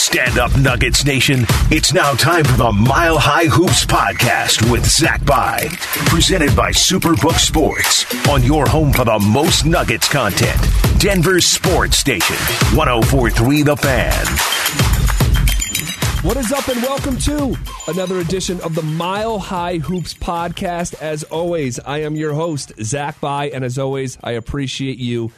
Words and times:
Stand 0.00 0.38
up, 0.38 0.56
Nuggets 0.56 1.04
Nation. 1.04 1.44
It's 1.70 1.92
now 1.92 2.14
time 2.14 2.42
for 2.44 2.56
the 2.56 2.72
Mile 2.72 3.18
High 3.18 3.44
Hoops 3.44 3.84
podcast 3.84 4.68
with 4.72 4.84
Zach 4.84 5.22
Bye, 5.26 5.68
presented 6.06 6.56
by 6.56 6.70
Superbook 6.70 7.34
Sports 7.34 8.06
on 8.26 8.42
your 8.42 8.66
home 8.66 8.94
for 8.94 9.04
the 9.04 9.18
most 9.18 9.66
Nuggets 9.66 10.08
content. 10.08 10.58
Denver 10.98 11.38
Sports 11.42 11.98
Station, 11.98 12.34
1043 12.74 13.62
The 13.62 13.76
Fan. 13.76 14.26
What 16.26 16.38
is 16.38 16.50
up, 16.50 16.66
and 16.68 16.82
welcome 16.82 17.18
to 17.18 17.54
another 17.86 18.20
edition 18.20 18.58
of 18.62 18.74
the 18.74 18.82
Mile 18.82 19.38
High 19.38 19.76
Hoops 19.78 20.14
podcast. 20.14 20.94
As 21.02 21.24
always, 21.24 21.78
I 21.78 21.98
am 21.98 22.16
your 22.16 22.32
host, 22.32 22.72
Zach 22.82 23.20
Bye, 23.20 23.50
and 23.50 23.62
as 23.62 23.78
always, 23.78 24.16
I 24.24 24.32
appreciate 24.32 24.96
you 24.96 25.30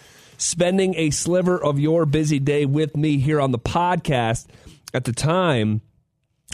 spending 0.42 0.94
a 0.96 1.10
sliver 1.10 1.62
of 1.62 1.78
your 1.78 2.04
busy 2.04 2.38
day 2.40 2.66
with 2.66 2.96
me 2.96 3.18
here 3.18 3.40
on 3.40 3.52
the 3.52 3.58
podcast. 3.58 4.46
At 4.92 5.04
the 5.04 5.12
time 5.12 5.80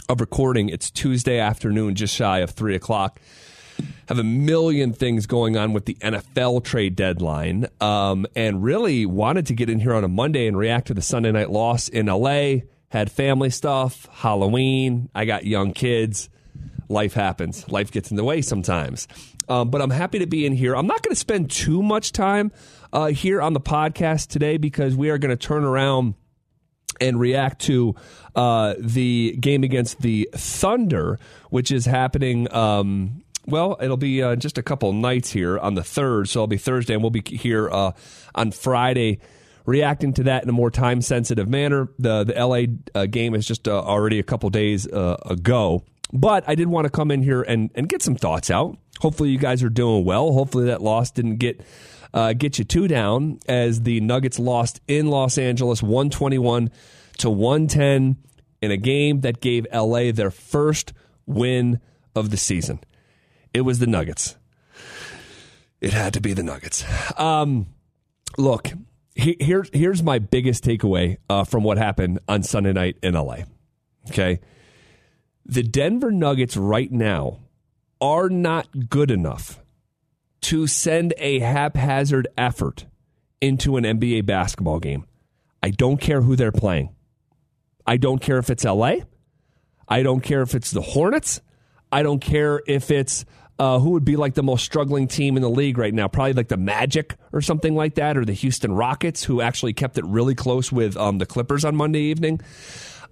of 0.07 0.21
recording, 0.21 0.69
it's 0.69 0.89
Tuesday 0.91 1.39
afternoon, 1.39 1.95
just 1.95 2.15
shy 2.15 2.39
of 2.39 2.51
three 2.51 2.75
o'clock. 2.75 3.19
Have 4.07 4.19
a 4.19 4.23
million 4.23 4.93
things 4.93 5.25
going 5.25 5.57
on 5.57 5.73
with 5.73 5.85
the 5.85 5.95
NFL 5.95 6.63
trade 6.63 6.95
deadline, 6.95 7.67
um, 7.81 8.25
and 8.35 8.61
really 8.63 9.05
wanted 9.05 9.47
to 9.47 9.53
get 9.53 9.69
in 9.69 9.79
here 9.79 9.93
on 9.93 10.03
a 10.03 10.07
Monday 10.07 10.47
and 10.47 10.57
react 10.57 10.87
to 10.87 10.93
the 10.93 11.01
Sunday 11.01 11.31
night 11.31 11.49
loss 11.49 11.87
in 11.87 12.05
LA. 12.05 12.57
Had 12.89 13.11
family 13.11 13.49
stuff, 13.49 14.07
Halloween. 14.11 15.09
I 15.15 15.25
got 15.25 15.45
young 15.45 15.73
kids. 15.73 16.29
Life 16.89 17.13
happens. 17.13 17.69
Life 17.69 17.91
gets 17.91 18.09
in 18.11 18.17
the 18.17 18.23
way 18.23 18.41
sometimes. 18.41 19.07
Um, 19.47 19.69
but 19.69 19.81
I'm 19.81 19.89
happy 19.91 20.19
to 20.19 20.27
be 20.27 20.45
in 20.45 20.53
here. 20.53 20.75
I'm 20.75 20.87
not 20.87 21.01
going 21.01 21.13
to 21.13 21.19
spend 21.19 21.51
too 21.51 21.81
much 21.81 22.11
time 22.11 22.51
uh, 22.91 23.07
here 23.07 23.41
on 23.41 23.53
the 23.53 23.61
podcast 23.61 24.27
today 24.27 24.57
because 24.57 24.95
we 24.95 25.09
are 25.09 25.17
going 25.17 25.29
to 25.29 25.37
turn 25.37 25.63
around 25.63 26.15
and 26.99 27.19
react 27.19 27.61
to 27.61 27.95
uh, 28.35 28.73
the 28.77 29.35
game 29.39 29.63
against 29.63 30.01
the 30.01 30.29
Thunder, 30.33 31.19
which 31.49 31.71
is 31.71 31.85
happening. 31.85 32.51
Um, 32.53 33.23
well, 33.45 33.77
it'll 33.81 33.97
be 33.97 34.21
uh, 34.21 34.35
just 34.35 34.57
a 34.57 34.63
couple 34.63 34.91
nights 34.91 35.31
here 35.31 35.57
on 35.57 35.75
the 35.75 35.83
third, 35.83 36.27
so 36.27 36.39
it'll 36.39 36.47
be 36.47 36.57
Thursday, 36.57 36.93
and 36.93 37.01
we'll 37.01 37.09
be 37.09 37.23
here 37.25 37.69
uh, 37.69 37.91
on 38.35 38.51
Friday 38.51 39.19
reacting 39.69 40.13
to 40.13 40.23
that 40.23 40.41
in 40.41 40.49
a 40.49 40.51
more 40.51 40.71
time 40.71 41.01
sensitive 41.01 41.47
manner. 41.47 41.87
The 41.99 42.23
the 42.23 42.33
LA 42.33 42.99
uh, 42.99 43.05
game 43.05 43.35
is 43.35 43.45
just 43.45 43.67
uh, 43.67 43.79
already 43.79 44.19
a 44.19 44.23
couple 44.23 44.49
days 44.49 44.87
uh, 44.87 45.17
ago, 45.25 45.83
but 46.11 46.43
I 46.47 46.55
did 46.55 46.67
want 46.67 46.85
to 46.85 46.89
come 46.89 47.11
in 47.11 47.23
here 47.23 47.41
and 47.41 47.69
and 47.75 47.87
get 47.87 48.01
some 48.01 48.15
thoughts 48.15 48.49
out. 48.49 48.77
Hopefully, 48.99 49.29
you 49.29 49.37
guys 49.37 49.63
are 49.63 49.69
doing 49.69 50.05
well. 50.05 50.33
Hopefully, 50.33 50.65
that 50.65 50.81
loss 50.81 51.11
didn't 51.11 51.37
get 51.37 51.61
uh, 52.13 52.33
get 52.33 52.57
you 52.57 52.65
two 52.65 52.87
down 52.87 53.39
as 53.47 53.81
the 53.83 53.99
Nuggets 54.01 54.39
lost 54.39 54.81
in 54.87 55.07
Los 55.07 55.37
Angeles 55.37 55.81
121 55.81 56.71
to 57.19 57.29
110 57.29 58.17
in 58.61 58.71
a 58.71 58.77
game 58.77 59.21
that 59.21 59.41
gave 59.41 59.67
LA 59.73 60.11
their 60.11 60.31
first 60.31 60.93
win 61.25 61.79
of 62.15 62.29
the 62.29 62.37
season. 62.37 62.79
It 63.53 63.61
was 63.61 63.79
the 63.79 63.87
Nuggets. 63.87 64.35
It 65.81 65.93
had 65.93 66.13
to 66.13 66.21
be 66.21 66.33
the 66.33 66.43
Nuggets. 66.43 66.83
Um, 67.17 67.67
look, 68.37 68.71
he, 69.15 69.37
here, 69.39 69.65
here's 69.71 70.03
my 70.03 70.19
biggest 70.19 70.63
takeaway 70.63 71.17
uh, 71.29 71.43
from 71.45 71.63
what 71.63 71.77
happened 71.77 72.19
on 72.27 72.43
Sunday 72.43 72.73
night 72.73 72.97
in 73.01 73.13
LA. 73.13 73.37
Okay. 74.09 74.39
The 75.49 75.63
Denver 75.63 76.11
Nuggets 76.11 76.55
right 76.55 76.91
now 76.91 77.39
are 77.99 78.29
not 78.29 78.87
good 78.87 79.09
enough 79.09 79.59
to 80.41 80.67
send 80.67 81.15
a 81.17 81.39
haphazard 81.39 82.27
effort 82.37 82.85
into 83.41 83.75
an 83.75 83.83
NBA 83.83 84.27
basketball 84.27 84.79
game. 84.79 85.07
I 85.63 85.71
don't 85.71 85.99
care 85.99 86.21
who 86.21 86.35
they're 86.35 86.51
playing. 86.51 86.93
I 87.87 87.97
don't 87.97 88.19
care 88.19 88.37
if 88.37 88.51
it's 88.51 88.63
LA. 88.63 88.97
I 89.87 90.03
don't 90.03 90.21
care 90.21 90.43
if 90.43 90.53
it's 90.53 90.69
the 90.69 90.81
Hornets. 90.81 91.41
I 91.91 92.03
don't 92.03 92.19
care 92.19 92.61
if 92.67 92.91
it's 92.91 93.25
uh, 93.57 93.79
who 93.79 93.89
would 93.89 94.05
be 94.05 94.17
like 94.17 94.35
the 94.35 94.43
most 94.43 94.63
struggling 94.63 95.07
team 95.07 95.35
in 95.35 95.41
the 95.41 95.49
league 95.49 95.79
right 95.79 95.95
now. 95.95 96.07
Probably 96.07 96.33
like 96.33 96.49
the 96.49 96.57
Magic 96.57 97.15
or 97.33 97.41
something 97.41 97.73
like 97.73 97.95
that, 97.95 98.17
or 98.17 98.23
the 98.23 98.33
Houston 98.33 98.71
Rockets, 98.71 99.23
who 99.23 99.41
actually 99.41 99.73
kept 99.73 99.97
it 99.97 100.05
really 100.05 100.35
close 100.35 100.71
with 100.71 100.95
um, 100.95 101.17
the 101.17 101.25
Clippers 101.25 101.65
on 101.65 101.75
Monday 101.75 102.01
evening. 102.01 102.39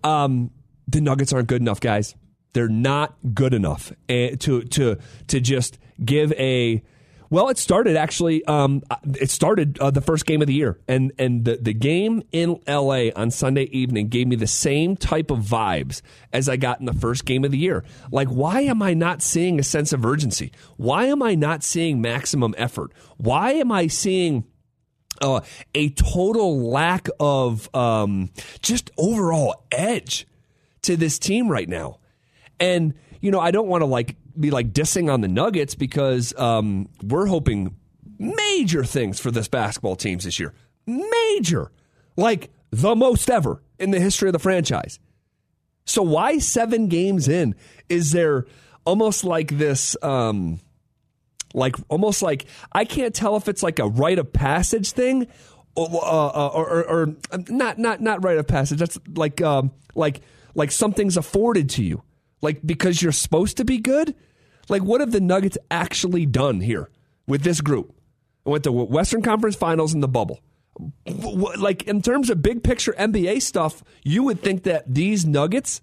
Um, 0.03 0.51
the 0.87 1.01
Nuggets 1.01 1.33
aren't 1.33 1.47
good 1.47 1.63
enough, 1.63 1.79
guys. 1.79 2.13
They're 2.53 2.69
not 2.69 3.15
good 3.33 3.53
enough 3.53 3.91
eh, 4.09 4.35
to 4.39 4.63
to 4.63 4.97
to 5.27 5.39
just 5.39 5.77
give 6.03 6.31
a 6.33 6.81
well, 7.29 7.49
it 7.49 7.57
started 7.57 7.97
actually. 7.97 8.43
Um, 8.45 8.83
it 9.03 9.29
started 9.29 9.77
uh, 9.79 9.91
the 9.91 10.01
first 10.01 10.25
game 10.25 10.41
of 10.41 10.47
the 10.47 10.53
year, 10.53 10.79
and 10.87 11.11
and 11.19 11.43
the 11.43 11.57
the 11.57 11.73
game 11.73 12.23
in 12.31 12.61
L.A. 12.65 13.11
on 13.13 13.31
Sunday 13.31 13.63
evening 13.63 14.07
gave 14.07 14.27
me 14.27 14.35
the 14.35 14.47
same 14.47 14.95
type 14.95 15.29
of 15.29 15.39
vibes 15.39 16.01
as 16.31 16.47
I 16.47 16.55
got 16.55 16.79
in 16.79 16.85
the 16.85 16.93
first 16.93 17.25
game 17.25 17.43
of 17.43 17.51
the 17.51 17.57
year. 17.57 17.83
Like, 18.11 18.29
why 18.29 18.61
am 18.61 18.81
I 18.81 18.93
not 18.93 19.21
seeing 19.21 19.59
a 19.59 19.63
sense 19.63 19.91
of 19.91 20.05
urgency? 20.05 20.53
Why 20.77 21.05
am 21.05 21.21
I 21.21 21.35
not 21.35 21.63
seeing 21.63 22.01
maximum 22.01 22.55
effort? 22.57 22.93
Why 23.17 23.53
am 23.53 23.71
I 23.71 23.87
seeing 23.87 24.45
uh, 25.21 25.41
a 25.75 25.89
total 25.89 26.69
lack 26.69 27.09
of 27.19 27.73
um, 27.75 28.29
just 28.61 28.89
overall 28.97 29.65
edge 29.71 30.27
to 30.83 30.95
this 30.95 31.19
team 31.19 31.49
right 31.49 31.67
now? 31.67 31.99
And 32.59 32.93
you 33.21 33.31
know, 33.31 33.39
I 33.39 33.51
don't 33.51 33.67
want 33.67 33.81
to 33.81 33.85
like 33.85 34.15
be 34.39 34.51
like 34.51 34.71
dissing 34.71 35.11
on 35.11 35.21
the 35.21 35.27
Nuggets 35.27 35.75
because 35.75 36.37
um, 36.37 36.89
we're 37.03 37.25
hoping 37.25 37.75
major 38.19 38.83
things 38.83 39.19
for 39.19 39.31
this 39.31 39.47
basketball 39.47 39.95
teams 39.95 40.23
this 40.23 40.39
year. 40.39 40.53
Major, 40.85 41.71
like 42.15 42.51
the 42.71 42.95
most 42.95 43.29
ever 43.29 43.61
in 43.79 43.91
the 43.91 43.99
history 43.99 44.29
of 44.29 44.33
the 44.33 44.39
franchise. 44.39 44.99
So 45.85 46.01
why 46.01 46.39
seven 46.39 46.87
games 46.87 47.27
in 47.27 47.55
is 47.89 48.11
there 48.11 48.45
almost 48.85 49.23
like 49.23 49.57
this? 49.57 49.95
Um, 50.01 50.59
like 51.53 51.75
almost 51.89 52.21
like 52.21 52.45
I 52.71 52.85
can't 52.85 53.15
tell 53.15 53.35
if 53.35 53.47
it's 53.47 53.63
like 53.63 53.79
a 53.79 53.87
rite 53.87 54.19
of 54.19 54.33
passage 54.33 54.91
thing, 54.91 55.27
or, 55.75 55.87
uh, 55.87 56.47
or, 56.49 56.69
or, 56.69 56.83
or 56.83 57.15
not 57.47 57.79
not 57.79 58.01
not 58.01 58.23
rite 58.23 58.37
of 58.37 58.47
passage. 58.47 58.79
That's 58.79 58.99
like 59.15 59.41
um, 59.41 59.71
like 59.95 60.21
like 60.55 60.71
something's 60.71 61.17
afforded 61.17 61.69
to 61.71 61.83
you, 61.83 62.03
like 62.41 62.65
because 62.65 63.01
you're 63.01 63.11
supposed 63.11 63.57
to 63.57 63.65
be 63.65 63.77
good. 63.77 64.15
Like, 64.69 64.83
what 64.83 65.01
have 65.01 65.11
the 65.11 65.21
Nuggets 65.21 65.57
actually 65.71 66.25
done 66.25 66.61
here 66.61 66.89
with 67.25 67.43
this 67.43 67.61
group? 67.61 67.93
Went 68.43 68.63
to 68.65 68.71
Western 68.71 69.21
Conference 69.21 69.55
Finals 69.55 69.93
in 69.93 70.01
the 70.01 70.07
bubble. 70.07 70.41
Like, 71.05 71.83
in 71.83 72.01
terms 72.01 72.29
of 72.29 72.41
big 72.41 72.63
picture 72.63 72.93
NBA 72.93 73.41
stuff, 73.41 73.83
you 74.03 74.23
would 74.23 74.41
think 74.41 74.63
that 74.63 74.93
these 74.93 75.25
Nuggets 75.25 75.81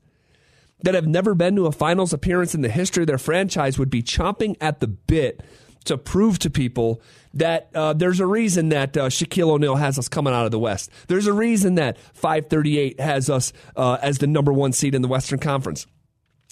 that 0.82 0.94
have 0.94 1.06
never 1.06 1.34
been 1.34 1.56
to 1.56 1.66
a 1.66 1.72
finals 1.72 2.12
appearance 2.12 2.54
in 2.54 2.60
the 2.60 2.68
history 2.68 3.02
of 3.02 3.06
their 3.06 3.18
franchise 3.18 3.78
would 3.78 3.90
be 3.90 4.02
chomping 4.02 4.56
at 4.60 4.80
the 4.80 4.86
bit 4.86 5.42
to 5.84 5.98
prove 5.98 6.38
to 6.38 6.50
people 6.50 7.00
that 7.34 7.70
uh, 7.74 7.92
there's 7.92 8.20
a 8.20 8.26
reason 8.26 8.70
that 8.70 8.96
uh, 8.96 9.08
Shaquille 9.08 9.50
O'Neal 9.50 9.76
has 9.76 9.98
us 9.98 10.08
coming 10.08 10.32
out 10.32 10.44
of 10.44 10.50
the 10.50 10.58
West. 10.58 10.90
There's 11.08 11.26
a 11.26 11.32
reason 11.32 11.74
that 11.74 11.98
538 11.98 13.00
has 13.00 13.28
us 13.28 13.52
uh, 13.76 13.98
as 14.00 14.18
the 14.18 14.26
number 14.26 14.52
one 14.52 14.72
seed 14.72 14.94
in 14.94 15.02
the 15.02 15.08
Western 15.08 15.38
Conference 15.38 15.86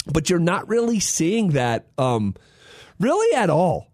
but 0.06 0.30
you're 0.30 0.38
not 0.38 0.68
really 0.68 1.00
seeing 1.00 1.50
that 1.50 1.86
um, 1.98 2.34
really 2.98 3.36
at 3.36 3.50
all. 3.50 3.92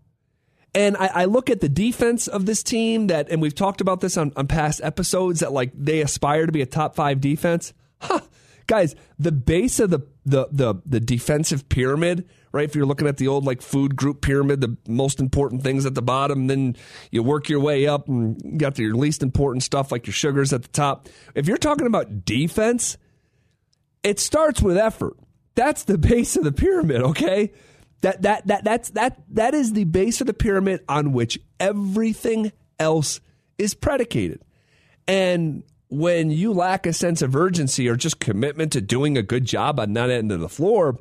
And 0.74 0.96
I, 0.96 1.06
I, 1.06 1.24
look 1.24 1.48
at 1.50 1.60
the 1.60 1.68
defense 1.68 2.28
of 2.28 2.46
this 2.46 2.62
team 2.62 3.06
that, 3.08 3.30
and 3.30 3.40
we've 3.40 3.54
talked 3.54 3.80
about 3.80 4.00
this 4.00 4.16
on, 4.16 4.32
on 4.36 4.46
past 4.46 4.80
episodes 4.84 5.40
that 5.40 5.52
like 5.52 5.72
they 5.74 6.00
aspire 6.02 6.46
to 6.46 6.52
be 6.52 6.62
a 6.62 6.66
top 6.66 6.94
five 6.94 7.20
defense. 7.20 7.72
Huh. 8.00 8.20
Guys, 8.66 8.94
the 9.18 9.32
base 9.32 9.80
of 9.80 9.88
the, 9.88 10.00
the 10.26 10.46
the 10.52 10.74
the 10.84 11.00
defensive 11.00 11.70
pyramid, 11.70 12.28
right? 12.52 12.68
If 12.68 12.76
you're 12.76 12.84
looking 12.84 13.08
at 13.08 13.16
the 13.16 13.28
old 13.28 13.46
like 13.46 13.62
food 13.62 13.96
group 13.96 14.20
pyramid, 14.20 14.60
the 14.60 14.76
most 14.86 15.20
important 15.20 15.62
things 15.62 15.86
at 15.86 15.94
the 15.94 16.02
bottom, 16.02 16.48
then 16.48 16.76
you 17.10 17.22
work 17.22 17.48
your 17.48 17.60
way 17.60 17.86
up 17.86 18.08
and 18.08 18.38
you 18.44 18.58
got 18.58 18.78
your 18.78 18.94
least 18.94 19.22
important 19.22 19.62
stuff 19.62 19.90
like 19.90 20.06
your 20.06 20.12
sugars 20.12 20.52
at 20.52 20.62
the 20.62 20.68
top. 20.68 21.08
If 21.34 21.48
you're 21.48 21.56
talking 21.56 21.86
about 21.86 22.26
defense, 22.26 22.98
it 24.02 24.20
starts 24.20 24.60
with 24.60 24.76
effort. 24.76 25.16
That's 25.58 25.82
the 25.82 25.98
base 25.98 26.36
of 26.36 26.44
the 26.44 26.52
pyramid, 26.52 27.02
okay? 27.02 27.50
That 28.02 28.22
that 28.22 28.46
that 28.46 28.62
that's 28.62 28.90
that 28.90 29.20
that 29.30 29.54
is 29.54 29.72
the 29.72 29.82
base 29.82 30.20
of 30.20 30.28
the 30.28 30.32
pyramid 30.32 30.84
on 30.88 31.12
which 31.12 31.36
everything 31.58 32.52
else 32.78 33.18
is 33.58 33.74
predicated. 33.74 34.40
And 35.08 35.64
when 35.88 36.30
you 36.30 36.52
lack 36.52 36.86
a 36.86 36.92
sense 36.92 37.22
of 37.22 37.34
urgency 37.34 37.88
or 37.88 37.96
just 37.96 38.20
commitment 38.20 38.70
to 38.74 38.80
doing 38.80 39.18
a 39.18 39.22
good 39.22 39.46
job 39.46 39.80
on 39.80 39.94
that 39.94 40.10
end 40.10 40.30
of 40.30 40.38
the 40.38 40.48
floor, 40.48 40.96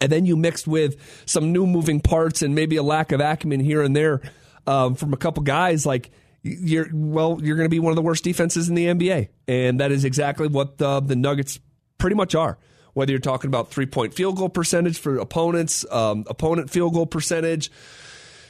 and 0.00 0.12
then 0.12 0.24
you 0.24 0.36
mixed 0.36 0.68
with 0.68 1.24
some 1.26 1.50
new 1.50 1.66
moving 1.66 1.98
parts 1.98 2.42
and 2.42 2.54
maybe 2.54 2.76
a 2.76 2.82
lack 2.84 3.10
of 3.10 3.20
acumen 3.20 3.58
here 3.58 3.82
and 3.82 3.96
there 3.96 4.22
um, 4.68 4.94
from 4.94 5.12
a 5.12 5.16
couple 5.16 5.42
guys, 5.42 5.84
like 5.84 6.12
you're 6.44 6.86
well, 6.92 7.40
you're 7.42 7.56
going 7.56 7.66
to 7.66 7.74
be 7.74 7.80
one 7.80 7.90
of 7.90 7.96
the 7.96 8.02
worst 8.02 8.22
defenses 8.22 8.68
in 8.68 8.76
the 8.76 8.86
NBA, 8.86 9.30
and 9.48 9.80
that 9.80 9.90
is 9.90 10.04
exactly 10.04 10.46
what 10.46 10.78
the, 10.78 11.00
the 11.00 11.16
Nuggets 11.16 11.58
pretty 11.98 12.14
much 12.14 12.36
are 12.36 12.56
whether 12.94 13.12
you're 13.12 13.20
talking 13.20 13.48
about 13.48 13.70
three 13.70 13.86
point 13.86 14.14
field 14.14 14.36
goal 14.36 14.48
percentage 14.48 14.98
for 14.98 15.18
opponents, 15.18 15.84
um, 15.90 16.24
opponent 16.28 16.70
field 16.70 16.94
goal 16.94 17.06
percentage, 17.06 17.70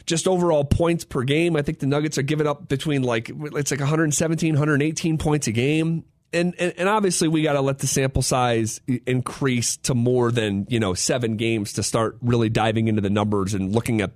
just 0.06 0.28
overall 0.28 0.64
points 0.64 1.04
per 1.04 1.24
game. 1.24 1.56
I 1.56 1.62
think 1.62 1.80
the 1.80 1.86
Nuggets 1.86 2.18
are 2.18 2.22
giving 2.22 2.46
up 2.46 2.68
between 2.68 3.02
like, 3.02 3.30
it's 3.30 3.70
like 3.70 3.80
117, 3.80 4.54
118 4.54 5.18
points 5.18 5.46
a 5.46 5.52
game. 5.52 6.04
and, 6.32 6.54
and, 6.58 6.74
and 6.76 6.88
obviously 6.88 7.28
we 7.28 7.42
got 7.42 7.54
to 7.54 7.60
let 7.60 7.78
the 7.78 7.86
sample 7.86 8.22
size 8.22 8.80
increase 9.06 9.76
to 9.78 9.94
more 9.94 10.30
than 10.30 10.66
you 10.68 10.80
know 10.80 10.92
seven 10.92 11.36
games 11.36 11.74
to 11.74 11.82
start 11.82 12.18
really 12.20 12.48
diving 12.50 12.88
into 12.88 13.00
the 13.00 13.10
numbers 13.10 13.54
and 13.54 13.72
looking 13.72 14.00
at 14.00 14.10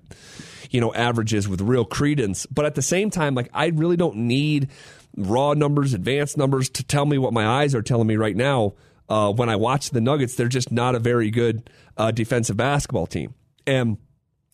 you 0.70 0.80
know 0.80 0.92
averages 0.92 1.48
with 1.48 1.60
real 1.60 1.84
credence. 1.84 2.44
But 2.46 2.66
at 2.66 2.74
the 2.74 2.82
same 2.82 3.10
time, 3.10 3.34
like 3.34 3.48
I 3.54 3.66
really 3.68 3.96
don't 3.96 4.16
need 4.16 4.68
raw 5.16 5.54
numbers, 5.54 5.94
advanced 5.94 6.36
numbers 6.36 6.68
to 6.70 6.84
tell 6.84 7.06
me 7.06 7.18
what 7.18 7.32
my 7.32 7.46
eyes 7.46 7.74
are 7.74 7.82
telling 7.82 8.06
me 8.06 8.16
right 8.16 8.36
now. 8.36 8.74
Uh, 9.08 9.32
when 9.32 9.48
I 9.48 9.56
watch 9.56 9.90
the 9.90 10.00
Nuggets, 10.00 10.34
they're 10.34 10.48
just 10.48 10.70
not 10.70 10.94
a 10.94 10.98
very 10.98 11.30
good 11.30 11.70
uh, 11.96 12.10
defensive 12.10 12.56
basketball 12.56 13.06
team, 13.06 13.34
and 13.66 13.96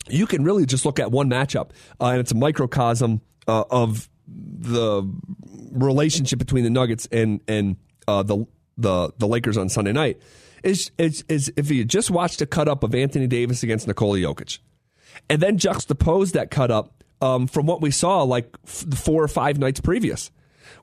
you 0.09 0.27
can 0.27 0.45
really 0.45 0.67
just 0.67 0.85
look 0.85 0.99
at 0.99 1.11
one 1.11 1.29
matchup, 1.29 1.71
uh, 2.01 2.07
and 2.07 2.21
it's 2.21 2.33
a 2.33 2.37
microcosm 2.37 3.21
uh, 3.49 3.65
of 3.71 4.09
the 4.27 5.03
relationship 5.73 6.39
between 6.39 6.65
the 6.65 6.71
Nuggets 6.71 7.09
and 7.11 7.41
and 7.49 7.77
uh, 8.07 8.23
the 8.23 8.47
the 8.77 9.13
the 9.19 9.27
Lakers 9.27 9.57
on 9.57 9.69
Sunday 9.69 9.93
night. 9.93 10.21
Is, 10.63 10.91
is 10.97 11.25
is 11.29 11.53
if 11.57 11.71
you 11.71 11.85
just 11.85 12.11
watched 12.11 12.41
a 12.41 12.47
cut 12.47 12.69
up 12.69 12.83
of 12.83 12.95
Anthony 12.95 13.27
Davis 13.27 13.63
against 13.63 13.87
Nikola 13.87 14.19
Jokic, 14.19 14.61
and 15.29 15.43
then 15.43 15.59
juxtapose 15.59 16.33
that 16.33 16.51
cut 16.51 16.71
up 16.71 17.05
um, 17.21 17.47
from 17.47 17.67
what 17.67 17.81
we 17.83 17.91
saw 17.91 18.23
like 18.23 18.49
f- 18.65 18.87
four 18.95 19.23
or 19.23 19.29
five 19.29 19.59
nights 19.59 19.81
previous. 19.81 20.31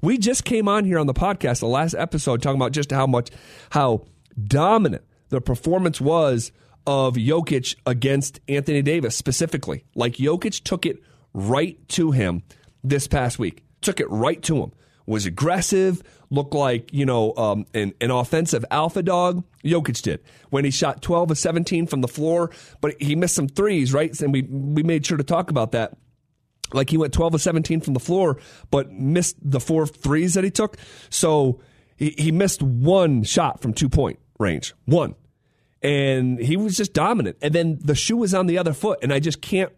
We 0.01 0.17
just 0.17 0.45
came 0.45 0.67
on 0.67 0.85
here 0.85 0.99
on 0.99 1.07
the 1.07 1.13
podcast, 1.13 1.59
the 1.59 1.67
last 1.67 1.93
episode, 1.93 2.41
talking 2.41 2.59
about 2.59 2.71
just 2.71 2.91
how 2.91 3.07
much 3.07 3.29
how 3.71 4.05
dominant 4.41 5.03
the 5.29 5.41
performance 5.41 5.99
was 6.01 6.51
of 6.85 7.15
Jokic 7.15 7.75
against 7.85 8.39
Anthony 8.47 8.81
Davis 8.81 9.15
specifically. 9.15 9.85
Like 9.95 10.13
Jokic 10.13 10.63
took 10.63 10.85
it 10.85 10.97
right 11.33 11.77
to 11.89 12.11
him 12.11 12.43
this 12.83 13.07
past 13.07 13.39
week. 13.39 13.63
Took 13.81 13.99
it 13.99 14.09
right 14.09 14.41
to 14.43 14.63
him. 14.63 14.71
Was 15.05 15.25
aggressive, 15.25 16.03
looked 16.29 16.53
like, 16.53 16.93
you 16.93 17.05
know, 17.05 17.35
um, 17.35 17.65
an, 17.73 17.93
an 18.01 18.11
offensive 18.11 18.63
alpha 18.71 19.03
dog. 19.03 19.43
Jokic 19.63 20.01
did. 20.01 20.21
When 20.49 20.63
he 20.65 20.71
shot 20.71 21.01
12 21.01 21.31
of 21.31 21.37
17 21.37 21.87
from 21.87 22.01
the 22.01 22.07
floor, 22.07 22.51
but 22.81 23.01
he 23.01 23.15
missed 23.15 23.35
some 23.35 23.47
threes, 23.47 23.93
right? 23.93 24.17
And 24.21 24.31
we, 24.31 24.43
we 24.43 24.83
made 24.83 25.05
sure 25.05 25.17
to 25.17 25.23
talk 25.23 25.49
about 25.49 25.71
that. 25.71 25.97
Like 26.73 26.89
he 26.89 26.97
went 26.97 27.13
12 27.13 27.35
of 27.35 27.41
17 27.41 27.81
from 27.81 27.93
the 27.93 27.99
floor, 27.99 28.37
but 28.69 28.91
missed 28.91 29.37
the 29.41 29.59
four 29.59 29.87
threes 29.87 30.33
that 30.33 30.43
he 30.43 30.51
took. 30.51 30.77
So 31.09 31.59
he, 31.95 32.15
he 32.17 32.31
missed 32.31 32.61
one 32.61 33.23
shot 33.23 33.61
from 33.61 33.73
two 33.73 33.89
point 33.89 34.19
range. 34.39 34.73
One 34.85 35.15
and 35.81 36.39
he 36.39 36.57
was 36.57 36.77
just 36.77 36.93
dominant. 36.93 37.37
And 37.41 37.53
then 37.53 37.79
the 37.81 37.95
shoe 37.95 38.17
was 38.17 38.33
on 38.33 38.47
the 38.47 38.57
other 38.57 38.73
foot, 38.73 38.99
and 39.01 39.11
I 39.11 39.19
just 39.19 39.41
can't 39.41 39.71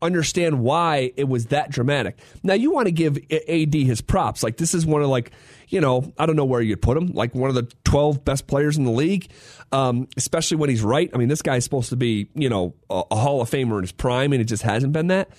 understand 0.00 0.60
why 0.60 1.12
it 1.16 1.24
was 1.24 1.46
that 1.46 1.70
dramatic. 1.70 2.18
Now 2.44 2.54
you 2.54 2.70
want 2.70 2.86
to 2.86 2.92
give 2.92 3.18
AD 3.30 3.74
his 3.74 4.00
props. 4.00 4.42
Like 4.42 4.56
this 4.56 4.74
is 4.74 4.86
one 4.86 5.02
of 5.02 5.08
like 5.08 5.32
you 5.68 5.80
know 5.80 6.12
I 6.18 6.26
don't 6.26 6.36
know 6.36 6.44
where 6.44 6.60
you'd 6.60 6.82
put 6.82 6.96
him. 6.96 7.08
Like 7.08 7.34
one 7.34 7.48
of 7.48 7.56
the 7.56 7.70
twelve 7.84 8.24
best 8.24 8.46
players 8.46 8.76
in 8.76 8.84
the 8.84 8.92
league, 8.92 9.28
um, 9.72 10.08
especially 10.16 10.56
when 10.56 10.70
he's 10.70 10.82
right. 10.82 11.10
I 11.12 11.16
mean 11.16 11.28
this 11.28 11.42
guy's 11.42 11.64
supposed 11.64 11.90
to 11.90 11.96
be 11.96 12.28
you 12.34 12.48
know 12.48 12.74
a, 12.88 13.02
a 13.10 13.16
Hall 13.16 13.40
of 13.40 13.50
Famer 13.50 13.76
in 13.76 13.82
his 13.82 13.92
prime, 13.92 14.32
and 14.32 14.40
it 14.40 14.46
just 14.46 14.62
hasn't 14.62 14.92
been 14.92 15.08
that. 15.08 15.30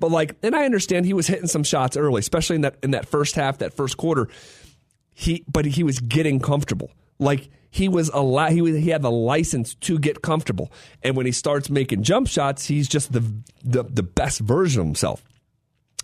But 0.00 0.10
like, 0.10 0.36
and 0.42 0.54
I 0.54 0.64
understand 0.64 1.06
he 1.06 1.14
was 1.14 1.26
hitting 1.26 1.48
some 1.48 1.64
shots 1.64 1.96
early, 1.96 2.20
especially 2.20 2.56
in 2.56 2.62
that 2.62 2.76
in 2.82 2.92
that 2.92 3.06
first 3.06 3.34
half, 3.34 3.58
that 3.58 3.74
first 3.74 3.96
quarter. 3.96 4.28
He 5.14 5.44
but 5.48 5.64
he 5.64 5.82
was 5.82 5.98
getting 5.98 6.38
comfortable. 6.40 6.90
Like 7.18 7.50
he 7.70 7.88
was 7.88 8.10
allowed 8.10 8.52
he 8.52 8.62
was, 8.62 8.76
he 8.76 8.90
had 8.90 9.02
the 9.02 9.10
license 9.10 9.74
to 9.74 9.98
get 9.98 10.22
comfortable 10.22 10.72
and 11.02 11.16
when 11.16 11.26
he 11.26 11.32
starts 11.32 11.68
making 11.68 12.02
jump 12.02 12.28
shots 12.28 12.66
he's 12.66 12.88
just 12.88 13.12
the, 13.12 13.20
the 13.62 13.84
the 13.84 14.02
best 14.02 14.40
version 14.40 14.80
of 14.80 14.86
himself 14.86 15.22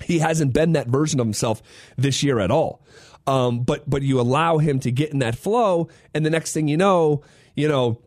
he 0.03 0.19
hasn't 0.19 0.53
been 0.53 0.73
that 0.73 0.87
version 0.89 1.21
of 1.21 1.27
himself 1.27 1.63
this 1.97 2.23
year 2.23 2.39
at 2.39 2.51
all 2.51 2.85
um, 3.27 3.61
but 3.61 3.89
but 3.89 4.03
you 4.03 4.21
allow 4.21 4.59
him 4.59 4.79
to 4.81 4.91
get 4.91 5.11
in 5.13 5.21
that 5.21 5.37
flow 5.37 5.89
and 6.13 6.27
the 6.27 6.31
next 6.31 6.53
thing 6.53 6.69
you 6.69 6.77
know 6.77 7.23
you 7.57 7.69
know 7.69 8.01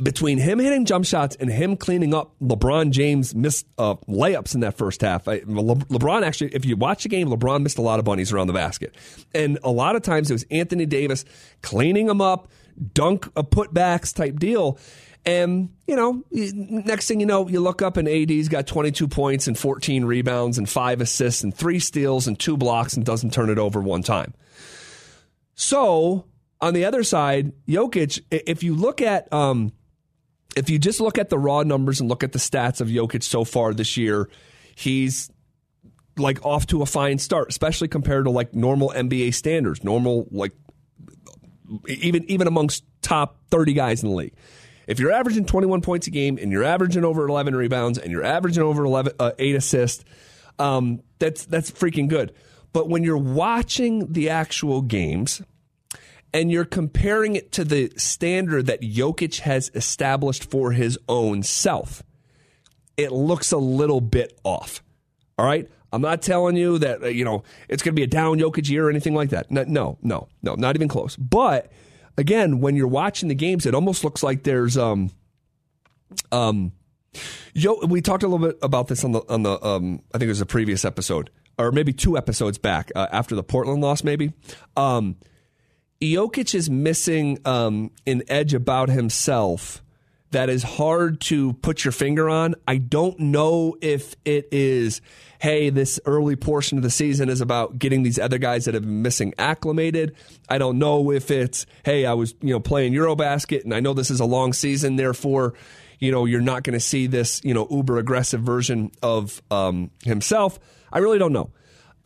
between 0.00 0.38
him 0.38 0.58
hitting 0.60 0.84
jump 0.84 1.04
shots 1.04 1.36
and 1.40 1.50
him 1.50 1.76
cleaning 1.76 2.14
up 2.14 2.32
LeBron 2.40 2.90
James 2.90 3.34
missed 3.34 3.66
uh, 3.76 3.96
layups 4.08 4.54
in 4.54 4.60
that 4.60 4.76
first 4.76 5.00
half. 5.00 5.26
I, 5.26 5.42
Le- 5.46 5.76
LeBron 5.76 6.22
actually, 6.22 6.54
if 6.54 6.64
you 6.64 6.76
watch 6.76 7.02
the 7.02 7.08
game, 7.08 7.28
LeBron 7.28 7.62
missed 7.62 7.78
a 7.78 7.82
lot 7.82 7.98
of 7.98 8.04
bunnies 8.04 8.32
around 8.32 8.46
the 8.46 8.52
basket, 8.52 8.94
and 9.34 9.58
a 9.64 9.70
lot 9.70 9.96
of 9.96 10.02
times 10.02 10.30
it 10.30 10.34
was 10.34 10.44
Anthony 10.50 10.86
Davis 10.86 11.24
cleaning 11.62 12.06
them 12.06 12.20
up, 12.20 12.48
dunk 12.94 13.26
a 13.36 13.42
putbacks 13.42 14.14
type 14.14 14.38
deal. 14.38 14.78
And, 15.26 15.68
you 15.86 15.96
know, 15.96 16.24
next 16.30 17.06
thing 17.06 17.20
you 17.20 17.26
know, 17.26 17.46
you 17.46 17.60
look 17.60 17.82
up 17.82 17.98
and 17.98 18.08
AD's 18.08 18.48
got 18.48 18.66
22 18.66 19.06
points 19.06 19.48
and 19.48 19.58
14 19.58 20.06
rebounds 20.06 20.56
and 20.56 20.66
five 20.66 21.02
assists 21.02 21.44
and 21.44 21.54
three 21.54 21.78
steals 21.78 22.26
and 22.26 22.38
two 22.38 22.56
blocks 22.56 22.94
and 22.94 23.04
doesn't 23.04 23.34
turn 23.34 23.50
it 23.50 23.58
over 23.58 23.80
one 23.80 24.02
time. 24.02 24.32
So, 25.54 26.24
on 26.58 26.72
the 26.72 26.86
other 26.86 27.02
side, 27.02 27.52
Jokic, 27.68 28.20
if 28.30 28.62
you 28.62 28.74
look 28.74 29.02
at, 29.02 29.30
um, 29.30 29.72
if 30.56 30.70
you 30.70 30.78
just 30.78 31.00
look 31.00 31.18
at 31.18 31.28
the 31.28 31.38
raw 31.38 31.62
numbers 31.62 32.00
and 32.00 32.08
look 32.08 32.22
at 32.22 32.32
the 32.32 32.38
stats 32.38 32.80
of 32.80 32.88
Jokic 32.88 33.22
so 33.22 33.44
far 33.44 33.72
this 33.72 33.96
year, 33.96 34.28
he's 34.74 35.30
like 36.16 36.44
off 36.44 36.66
to 36.68 36.82
a 36.82 36.86
fine 36.86 37.18
start, 37.18 37.48
especially 37.48 37.88
compared 37.88 38.24
to 38.24 38.30
like 38.30 38.54
normal 38.54 38.92
NBA 38.94 39.34
standards, 39.34 39.84
normal 39.84 40.26
like 40.30 40.52
even 41.86 42.24
even 42.30 42.46
amongst 42.46 42.84
top 43.02 43.38
30 43.50 43.72
guys 43.72 44.02
in 44.02 44.10
the 44.10 44.14
league. 44.14 44.34
If 44.86 44.98
you're 44.98 45.12
averaging 45.12 45.46
21 45.46 45.82
points 45.82 46.08
a 46.08 46.10
game 46.10 46.36
and 46.40 46.50
you're 46.50 46.64
averaging 46.64 47.04
over 47.04 47.28
11 47.28 47.54
rebounds 47.54 47.96
and 47.96 48.10
you're 48.10 48.24
averaging 48.24 48.62
over 48.62 48.84
11 48.84 49.12
uh, 49.20 49.32
8 49.38 49.54
assists, 49.54 50.04
um, 50.58 51.02
that's 51.18 51.46
that's 51.46 51.70
freaking 51.70 52.08
good. 52.08 52.34
But 52.72 52.88
when 52.88 53.04
you're 53.04 53.16
watching 53.16 54.12
the 54.12 54.30
actual 54.30 54.82
games 54.82 55.42
and 56.32 56.50
you're 56.50 56.64
comparing 56.64 57.36
it 57.36 57.52
to 57.52 57.64
the 57.64 57.92
standard 57.96 58.66
that 58.66 58.82
Jokic 58.82 59.40
has 59.40 59.70
established 59.74 60.50
for 60.50 60.72
his 60.72 60.98
own 61.08 61.42
self, 61.42 62.02
it 62.96 63.12
looks 63.12 63.52
a 63.52 63.58
little 63.58 64.00
bit 64.00 64.38
off. 64.44 64.82
All 65.38 65.46
right? 65.46 65.68
I'm 65.92 66.02
not 66.02 66.22
telling 66.22 66.56
you 66.56 66.78
that 66.78 67.02
uh, 67.02 67.06
you 67.08 67.24
know 67.24 67.42
it's 67.68 67.82
going 67.82 67.94
to 67.94 67.98
be 67.98 68.04
a 68.04 68.06
down 68.06 68.38
Jokic 68.38 68.68
year 68.68 68.86
or 68.86 68.90
anything 68.90 69.14
like 69.14 69.30
that. 69.30 69.50
No, 69.50 69.64
no, 69.66 69.98
no, 70.02 70.28
no, 70.42 70.54
not 70.54 70.76
even 70.76 70.88
close. 70.88 71.16
But 71.16 71.72
again, 72.16 72.60
when 72.60 72.76
you're 72.76 72.86
watching 72.86 73.28
the 73.28 73.34
games, 73.34 73.66
it 73.66 73.74
almost 73.74 74.04
looks 74.04 74.22
like 74.22 74.44
there's 74.44 74.76
um 74.78 75.10
um 76.30 76.72
Yo, 77.54 77.74
we 77.86 78.00
talked 78.00 78.22
a 78.22 78.28
little 78.28 78.46
bit 78.46 78.56
about 78.62 78.86
this 78.86 79.02
on 79.02 79.12
the 79.12 79.22
on 79.28 79.42
the 79.42 79.64
um 79.64 80.02
I 80.14 80.18
think 80.18 80.28
it 80.28 80.32
was 80.32 80.40
a 80.40 80.46
previous 80.46 80.84
episode 80.84 81.30
or 81.58 81.72
maybe 81.72 81.92
two 81.92 82.16
episodes 82.16 82.56
back 82.56 82.92
uh, 82.94 83.08
after 83.10 83.34
the 83.34 83.42
Portland 83.42 83.80
loss 83.80 84.04
maybe. 84.04 84.32
Um 84.76 85.16
Jokic 86.00 86.54
is 86.54 86.70
missing 86.70 87.38
um 87.44 87.90
an 88.06 88.22
edge 88.28 88.54
about 88.54 88.88
himself 88.88 89.82
that 90.30 90.48
is 90.48 90.62
hard 90.62 91.20
to 91.20 91.54
put 91.54 91.84
your 91.84 91.92
finger 91.92 92.28
on. 92.28 92.54
I 92.66 92.76
don't 92.78 93.18
know 93.18 93.76
if 93.80 94.14
it 94.24 94.48
is 94.52 95.00
hey, 95.40 95.70
this 95.70 95.98
early 96.04 96.36
portion 96.36 96.76
of 96.76 96.84
the 96.84 96.90
season 96.90 97.30
is 97.30 97.40
about 97.40 97.78
getting 97.78 98.02
these 98.02 98.18
other 98.18 98.36
guys 98.36 98.66
that 98.66 98.74
have 98.74 98.82
been 98.82 99.00
missing 99.00 99.32
acclimated. 99.38 100.14
I 100.50 100.58
don't 100.58 100.78
know 100.78 101.10
if 101.10 101.30
it's, 101.30 101.64
hey, 101.82 102.04
I 102.04 102.12
was, 102.12 102.34
you 102.42 102.52
know, 102.52 102.60
playing 102.60 102.92
Eurobasket 102.92 103.64
and 103.64 103.72
I 103.72 103.80
know 103.80 103.94
this 103.94 104.10
is 104.10 104.20
a 104.20 104.26
long 104.26 104.52
season, 104.52 104.96
therefore, 104.96 105.54
you 105.98 106.12
know, 106.12 106.26
you're 106.26 106.42
not 106.42 106.62
going 106.62 106.74
to 106.74 106.80
see 106.80 107.06
this, 107.06 107.40
you 107.42 107.54
know, 107.54 107.66
uber 107.70 107.96
aggressive 107.96 108.42
version 108.42 108.90
of 109.02 109.40
um, 109.50 109.90
himself. 110.04 110.60
I 110.92 110.98
really 110.98 111.18
don't 111.18 111.32
know. 111.32 111.50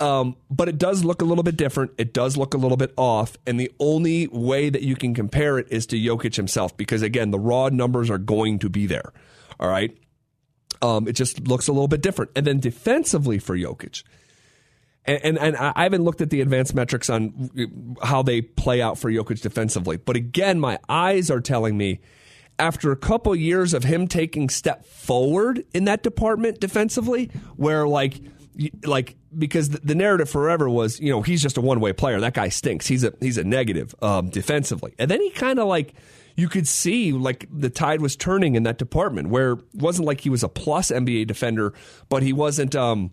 Um, 0.00 0.36
but 0.50 0.68
it 0.68 0.76
does 0.76 1.04
look 1.04 1.22
a 1.22 1.24
little 1.24 1.44
bit 1.44 1.56
different. 1.56 1.92
It 1.98 2.12
does 2.12 2.36
look 2.36 2.54
a 2.54 2.56
little 2.56 2.76
bit 2.76 2.92
off. 2.96 3.36
And 3.46 3.60
the 3.60 3.72
only 3.78 4.26
way 4.26 4.68
that 4.68 4.82
you 4.82 4.96
can 4.96 5.14
compare 5.14 5.58
it 5.58 5.68
is 5.70 5.86
to 5.86 5.96
Jokic 5.96 6.34
himself, 6.34 6.76
because 6.76 7.02
again, 7.02 7.30
the 7.30 7.38
raw 7.38 7.68
numbers 7.68 8.10
are 8.10 8.18
going 8.18 8.58
to 8.58 8.68
be 8.68 8.86
there. 8.86 9.12
All 9.60 9.68
right. 9.68 9.96
Um, 10.82 11.06
it 11.06 11.12
just 11.12 11.46
looks 11.46 11.68
a 11.68 11.72
little 11.72 11.88
bit 11.88 12.02
different. 12.02 12.32
And 12.34 12.44
then 12.44 12.58
defensively 12.58 13.38
for 13.38 13.56
Jokic, 13.56 14.02
and, 15.06 15.20
and, 15.22 15.38
and 15.38 15.56
I 15.56 15.82
haven't 15.82 16.02
looked 16.02 16.20
at 16.20 16.30
the 16.30 16.40
advanced 16.40 16.74
metrics 16.74 17.10
on 17.10 17.94
how 18.02 18.22
they 18.22 18.40
play 18.40 18.80
out 18.80 18.98
for 18.98 19.10
Jokic 19.10 19.42
defensively, 19.42 19.96
but 19.96 20.16
again, 20.16 20.58
my 20.58 20.78
eyes 20.88 21.30
are 21.30 21.40
telling 21.40 21.76
me 21.76 22.00
after 22.58 22.92
a 22.92 22.96
couple 22.96 23.34
years 23.34 23.74
of 23.74 23.84
him 23.84 24.06
taking 24.06 24.48
step 24.48 24.84
forward 24.86 25.64
in 25.74 25.84
that 25.84 26.02
department 26.02 26.60
defensively, 26.60 27.30
where 27.56 27.86
like 27.86 28.20
like 28.84 29.16
because 29.36 29.68
the 29.70 29.94
narrative 29.94 30.30
forever 30.30 30.68
was 30.68 31.00
you 31.00 31.10
know 31.10 31.22
he's 31.22 31.42
just 31.42 31.56
a 31.56 31.60
one 31.60 31.80
way 31.80 31.92
player 31.92 32.20
that 32.20 32.34
guy 32.34 32.48
stinks 32.48 32.86
he's 32.86 33.02
a 33.02 33.12
he's 33.20 33.36
a 33.36 33.42
negative 33.42 33.94
um, 34.00 34.28
defensively 34.30 34.94
and 34.98 35.10
then 35.10 35.20
he 35.20 35.30
kind 35.30 35.58
of 35.58 35.66
like 35.66 35.92
you 36.36 36.48
could 36.48 36.66
see 36.66 37.12
like 37.12 37.46
the 37.50 37.70
tide 37.70 38.00
was 38.00 38.16
turning 38.16 38.54
in 38.56 38.64
that 38.64 38.78
department 38.78 39.28
where 39.28 39.52
it 39.52 39.64
wasn't 39.74 40.06
like 40.06 40.20
he 40.20 40.30
was 40.30 40.42
a 40.42 40.48
plus 40.48 40.90
NBA 40.90 41.26
defender, 41.26 41.72
but 42.08 42.22
he 42.22 42.32
wasn't. 42.32 42.74
Um, 42.74 43.10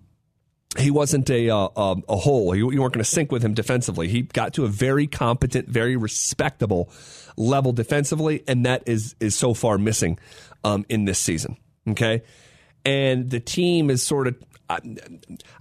he 0.77 0.89
wasn't 0.89 1.29
a 1.29 1.49
uh, 1.49 1.67
um, 1.75 2.03
a 2.07 2.15
hole. 2.15 2.55
You, 2.55 2.71
you 2.71 2.81
weren't 2.81 2.93
going 2.93 3.03
to 3.03 3.09
sink 3.09 3.29
with 3.29 3.43
him 3.43 3.53
defensively. 3.53 4.07
He 4.07 4.21
got 4.21 4.53
to 4.53 4.63
a 4.63 4.69
very 4.69 5.05
competent, 5.05 5.67
very 5.67 5.97
respectable 5.97 6.89
level 7.35 7.73
defensively, 7.73 8.43
and 8.47 8.65
that 8.65 8.83
is 8.85 9.15
is 9.19 9.35
so 9.35 9.53
far 9.53 9.77
missing 9.77 10.17
um, 10.63 10.85
in 10.87 11.03
this 11.05 11.19
season. 11.19 11.57
Okay, 11.89 12.23
and 12.85 13.29
the 13.29 13.41
team 13.41 13.89
is 13.89 14.01
sort 14.01 14.27
of 14.27 14.35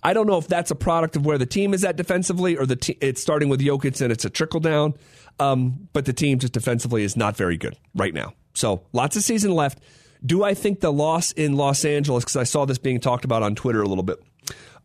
I, 0.02 0.12
don't 0.12 0.26
know 0.26 0.38
if 0.38 0.48
that's 0.48 0.70
a 0.70 0.74
product 0.74 1.16
of 1.16 1.26
where 1.26 1.38
the 1.38 1.46
team 1.46 1.74
is 1.74 1.84
at 1.84 1.96
defensively, 1.96 2.56
or 2.56 2.66
the 2.66 2.76
te- 2.76 2.98
it's 3.00 3.20
starting 3.20 3.48
with 3.48 3.60
Jokic 3.60 4.00
and 4.00 4.12
it's 4.12 4.24
a 4.24 4.30
trickle 4.30 4.60
down. 4.60 4.94
Um, 5.38 5.88
but 5.92 6.04
the 6.04 6.12
team 6.12 6.38
just 6.38 6.52
defensively 6.52 7.02
is 7.02 7.16
not 7.16 7.36
very 7.36 7.56
good 7.56 7.76
right 7.94 8.12
now. 8.12 8.34
So 8.54 8.82
lots 8.92 9.16
of 9.16 9.22
season 9.22 9.52
left. 9.52 9.80
Do 10.24 10.44
I 10.44 10.54
think 10.54 10.80
the 10.80 10.92
loss 10.92 11.32
in 11.32 11.56
Los 11.56 11.84
Angeles, 11.84 12.24
because 12.24 12.36
I 12.36 12.44
saw 12.44 12.66
this 12.66 12.78
being 12.78 13.00
talked 13.00 13.24
about 13.24 13.42
on 13.42 13.54
Twitter 13.54 13.80
a 13.80 13.88
little 13.88 14.04
bit, 14.04 14.22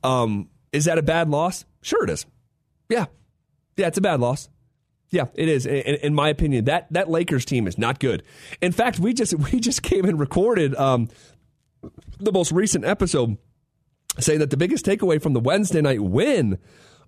um, 0.03 0.50
is 0.72 0.86
that 0.86 0.98
a 0.98 1.03
bad 1.03 1.29
loss? 1.29 1.65
Sure, 1.82 2.03
it 2.05 2.10
is. 2.10 2.25
Yeah, 2.89 3.05
yeah, 3.75 3.88
it's 3.88 3.98
a 3.98 4.01
bad 4.01 4.20
loss. 4.20 4.50
Yeah, 5.10 5.25
it 5.36 5.48
is. 5.48 5.65
In, 5.65 5.75
in, 5.75 6.15
my 6.15 6.29
opinion, 6.29 6.65
that 6.65 6.91
that 6.91 7.10
Lakers 7.10 7.46
team 7.46 7.67
is 7.67 7.77
not 7.77 8.00
good. 8.00 8.24
In 8.62 8.72
fact, 8.72 9.00
we 9.00 9.13
just 9.13 9.34
we 9.51 9.60
just 9.60 9.84
came 9.84 10.05
and 10.05 10.20
recorded 10.20 10.75
um, 10.75 11.10
the 12.20 12.32
most 12.32 12.51
recent 12.51 12.86
episode 12.86 13.38
saying 14.19 14.39
that 14.39 14.50
the 14.50 14.57
biggest 14.57 14.86
takeaway 14.86 15.22
from 15.22 15.34
the 15.34 15.39
Wednesday 15.39 15.81
night 15.81 16.01
win 16.01 16.60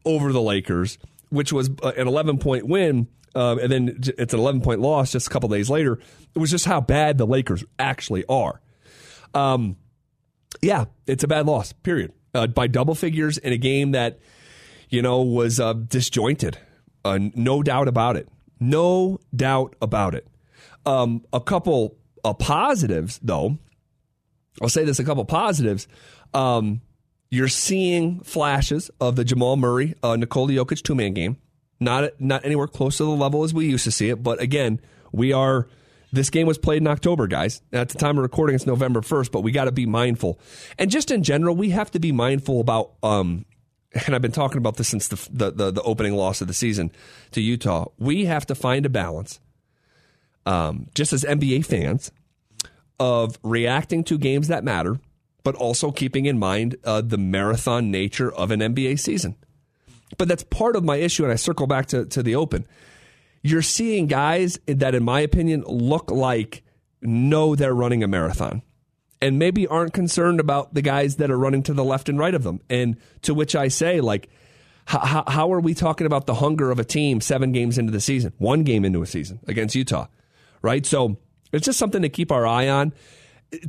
over 0.06 0.32
the 0.32 0.42
Lakers, 0.42 0.98
which 1.30 1.52
was 1.54 1.70
uh, 1.84 1.92
an 1.98 2.08
11 2.08 2.38
point 2.38 2.68
win, 2.68 3.08
uh, 3.36 3.58
and 3.58 3.72
then 3.72 4.00
it's 4.18 4.34
an 4.34 4.40
11 4.40 4.62
point 4.62 4.80
loss 4.80 5.12
just 5.12 5.28
a 5.28 5.30
couple 5.30 5.50
days 5.50 5.70
later, 5.70 6.00
it 6.34 6.40
was 6.40 6.52
just 6.52 6.66
how 6.66 6.82
bad 6.82 7.18
the 7.18 7.28
Lakers 7.28 7.64
actually 7.78 8.26
are. 8.26 8.62
Um, 9.34 9.78
yeah, 10.62 10.86
it's 11.06 11.24
a 11.24 11.28
bad 11.28 11.46
loss, 11.46 11.74
period. 11.74 12.14
Uh, 12.34 12.48
by 12.48 12.68
double 12.68 12.96
figures 12.96 13.38
in 13.38 13.54
a 13.54 13.58
game 13.58 13.92
that, 13.92 14.20
you 14.90 15.02
know, 15.02 15.22
was 15.22 15.60
uh, 15.60 15.74
disjointed. 15.74 16.58
Uh, 17.04 17.20
no 17.36 17.64
doubt 17.64 17.88
about 17.88 18.16
it. 18.16 18.28
No 18.60 19.20
doubt 19.36 19.76
about 19.82 20.16
it. 20.16 20.28
Um, 20.86 21.26
a 21.32 21.40
couple 21.40 21.98
of 22.24 22.40
positives, 22.40 23.20
though. 23.22 23.58
I'll 24.62 24.70
say 24.70 24.84
this 24.84 25.00
a 25.00 25.04
couple 25.04 25.24
positives. 25.26 25.88
Um, 26.34 26.82
you're 27.30 27.48
seeing 27.48 28.22
flashes 28.22 28.90
of 29.02 29.16
the 29.16 29.26
Jamal 29.26 29.58
Murray, 29.58 29.96
uh, 30.02 30.16
Nikola 30.16 30.52
Jokic 30.52 30.82
two 30.82 30.96
man 30.96 31.14
game. 31.14 31.38
Not 31.80 32.20
not 32.20 32.46
anywhere 32.46 32.68
close 32.68 32.98
to 32.98 33.04
the 33.04 33.10
level 33.10 33.44
as 33.44 33.54
we 33.54 33.68
used 33.68 33.84
to 33.84 33.92
see 33.92 34.10
it, 34.10 34.24
but 34.24 34.42
again, 34.42 34.80
we 35.12 35.34
are. 35.34 35.68
This 36.12 36.30
game 36.30 36.48
was 36.48 36.58
played 36.58 36.82
in 36.82 36.88
October, 36.88 37.28
guys. 37.28 37.62
At 37.74 37.90
the 37.90 37.98
time 37.98 38.18
of 38.18 38.24
recording, 38.24 38.56
it's 38.56 38.66
November 38.66 39.02
first, 39.02 39.32
but 39.32 39.42
we 39.42 39.52
got 39.52 39.66
to 39.66 39.74
be 39.74 39.86
mindful, 39.86 40.40
and 40.80 40.90
just 40.90 41.12
in 41.12 41.22
general, 41.22 41.56
we 41.56 41.72
have 41.72 41.92
to 41.92 42.00
be 42.00 42.12
mindful 42.12 42.62
about. 42.62 42.94
Um, 43.04 43.46
and 44.06 44.16
I've 44.16 44.22
been 44.22 44.32
talking 44.32 44.58
about 44.58 44.78
this 44.78 44.88
since 44.88 45.08
the, 45.08 45.30
the 45.32 45.52
the, 45.52 45.72
the 45.72 45.82
opening 45.84 46.16
loss 46.16 46.42
of 46.42 46.48
the 46.48 46.54
season 46.54 46.92
to 47.32 47.42
Utah. 47.42 47.90
We 48.00 48.26
have 48.26 48.46
to 48.48 48.56
find 48.56 48.86
a 48.86 48.90
balance, 48.90 49.40
um, 50.46 50.88
just 50.96 51.14
as 51.14 51.24
NBA 51.24 51.66
fans, 51.66 52.12
of 53.00 53.38
reacting 53.44 54.04
to 54.06 54.18
games 54.18 54.48
that 54.48 54.64
matter 54.64 55.00
but 55.48 55.56
also 55.56 55.94
keeping 55.94 56.26
in 56.26 56.38
mind 56.38 56.76
uh, 56.84 57.00
the 57.00 57.18
marathon 57.18 57.90
nature 57.90 58.30
of 58.30 58.52
an 58.52 58.60
NBA 58.60 59.00
season. 59.00 59.34
But 60.18 60.28
that's 60.28 60.44
part 60.44 60.76
of 60.76 60.84
my 60.84 60.98
issue, 60.98 61.24
and 61.24 61.32
I 61.32 61.38
circle 61.38 61.68
back 61.68 61.86
to, 61.86 62.06
to 62.06 62.22
the 62.22 62.36
Open. 62.36 62.68
You're 63.44 63.62
seeing 63.62 64.08
guys 64.08 64.60
that, 64.66 64.94
in 64.94 65.06
my 65.06 65.22
opinion, 65.22 65.64
look 65.66 66.12
like 66.12 66.64
know 67.02 67.56
they're 67.56 67.74
running 67.74 68.04
a 68.04 68.10
marathon 68.10 68.62
and 69.22 69.40
maybe 69.40 69.66
aren't 69.66 69.94
concerned 69.94 70.42
about 70.42 70.74
the 70.74 70.82
guys 70.82 71.16
that 71.16 71.32
are 71.32 71.40
running 71.40 71.64
to 71.64 71.74
the 71.74 71.86
left 71.86 72.10
and 72.10 72.20
right 72.20 72.36
of 72.36 72.44
them. 72.44 72.60
And 72.70 72.98
to 73.22 73.34
which 73.34 73.56
I 73.56 73.70
say, 73.70 74.02
like, 74.02 74.30
how, 74.84 75.24
how 75.30 75.54
are 75.54 75.62
we 75.62 75.74
talking 75.74 76.08
about 76.08 76.26
the 76.26 76.34
hunger 76.34 76.72
of 76.72 76.78
a 76.78 76.84
team 76.84 77.22
seven 77.22 77.54
games 77.54 77.78
into 77.78 77.94
the 77.94 78.02
season, 78.02 78.34
one 78.38 78.64
game 78.64 78.84
into 78.84 79.02
a 79.02 79.08
season 79.08 79.40
against 79.48 79.76
Utah, 79.76 80.08
right? 80.62 80.86
So 80.86 81.16
it's 81.54 81.66
just 81.66 81.80
something 81.80 82.02
to 82.02 82.10
keep 82.10 82.34
our 82.34 82.46
eye 82.46 82.68
on 82.68 82.92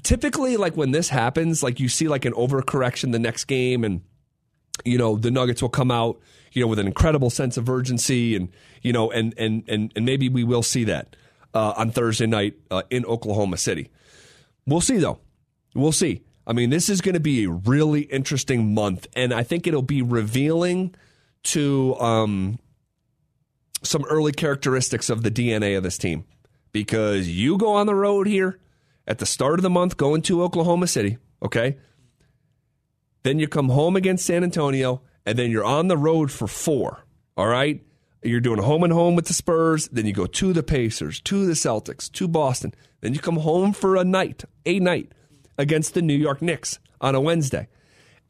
typically 0.03 0.57
like 0.57 0.77
when 0.77 0.91
this 0.91 1.09
happens, 1.09 1.63
like 1.63 1.81
you 1.81 1.89
see 1.89 2.09
like 2.09 2.25
an 2.25 2.33
overcorrection 2.35 3.13
the 3.13 3.19
next 3.19 3.45
game 3.45 3.85
and 3.85 4.03
you 4.85 4.99
know 4.99 5.17
the 5.17 5.31
Nuggets 5.31 5.63
will 5.63 5.69
come 5.69 5.91
out, 5.91 6.21
you 6.53 6.63
know, 6.63 6.69
with 6.69 6.79
an 6.79 6.87
incredible 6.87 7.31
sense 7.31 7.57
of 7.57 7.69
urgency 7.69 8.37
and 8.37 8.49
you 8.83 8.93
know 8.93 9.11
and 9.11 9.35
and 9.37 9.65
and, 9.69 9.93
and 9.95 10.05
maybe 10.05 10.29
we 10.29 10.45
will 10.45 10.63
see 10.63 10.85
that 10.85 11.17
uh, 11.55 11.75
on 11.77 11.91
Thursday 11.91 12.27
night 12.27 12.55
uh, 12.71 12.83
in 12.91 13.05
Oklahoma 13.05 13.57
City. 13.57 13.91
We'll 14.67 14.81
see 14.81 14.99
though. 14.99 15.21
We'll 15.75 15.93
see. 15.93 16.23
I 16.47 16.55
mean, 16.55 16.71
this 16.71 16.89
is 16.89 17.03
going 17.03 17.15
to 17.15 17.21
be 17.21 17.45
a 17.45 17.51
really 17.51 18.03
interesting 18.03 18.73
month, 18.73 19.07
and 19.15 19.35
I 19.35 19.43
think 19.43 19.67
it'll 19.67 19.83
be 19.83 20.01
revealing 20.01 20.95
to 21.45 21.95
um, 22.01 22.59
some 23.83 24.05
early 24.07 24.33
characteristics 24.33 25.11
of 25.11 25.23
the 25.23 25.31
DNA 25.31 25.77
of 25.77 25.83
this 25.83 25.99
team 25.99 26.25
because 26.73 27.29
you 27.29 27.59
go 27.59 27.75
on 27.75 27.87
the 27.87 27.95
road 27.95 28.27
here 28.27 28.59
at 29.09 29.19
the 29.19 29.27
start 29.27 29.59
of 29.59 29.63
the 29.63 29.71
month 29.71 29.97
going 29.97 30.21
to 30.23 30.43
Oklahoma 30.43 30.87
City, 30.87 31.17
okay? 31.43 31.79
Then 33.23 33.39
you 33.39 33.49
come 33.49 33.71
home 33.71 33.97
against 33.97 34.27
San 34.27 34.45
Antonio, 34.45 35.03
and 35.25 35.37
then 35.39 35.51
you're 35.51 35.65
on 35.65 35.89
the 35.89 35.97
road 35.97 36.31
for 36.31 36.47
four, 36.47 37.05
all 37.37 37.49
right? 37.49 37.83
You're 38.23 38.41
doing 38.41 38.63
home 38.63 38.85
and 38.85 38.93
home 38.93 39.17
with 39.17 39.27
the 39.27 39.35
Spurs, 39.35 39.89
then 39.89 40.05
you 40.05 40.13
go 40.13 40.27
to 40.27 40.53
the 40.53 40.63
Pacers, 40.63 41.21
to 41.23 41.47
the 41.47 41.55
Celtics, 41.55 42.13
to 42.13 42.29
Boston. 42.29 42.75
Then 43.01 43.15
you 43.15 43.21
come 43.21 43.39
home 43.39 43.73
for 43.73 43.97
a 43.97 44.05
night, 44.05 44.45
a 44.67 44.79
night 44.79 45.13
against 45.57 45.95
the 45.95 46.03
New 46.03 46.17
York 46.17 46.43
Knicks 46.43 46.79
on 47.01 47.15
a 47.15 47.21
Wednesday. 47.21 47.69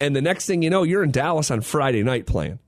And 0.00 0.14
the 0.14 0.22
next 0.22 0.46
thing 0.46 0.62
you 0.62 0.70
know, 0.70 0.84
you're 0.84 1.02
in 1.02 1.10
Dallas 1.10 1.50
on 1.50 1.60
Friday 1.62 2.04
night 2.04 2.26
playing. 2.26 2.60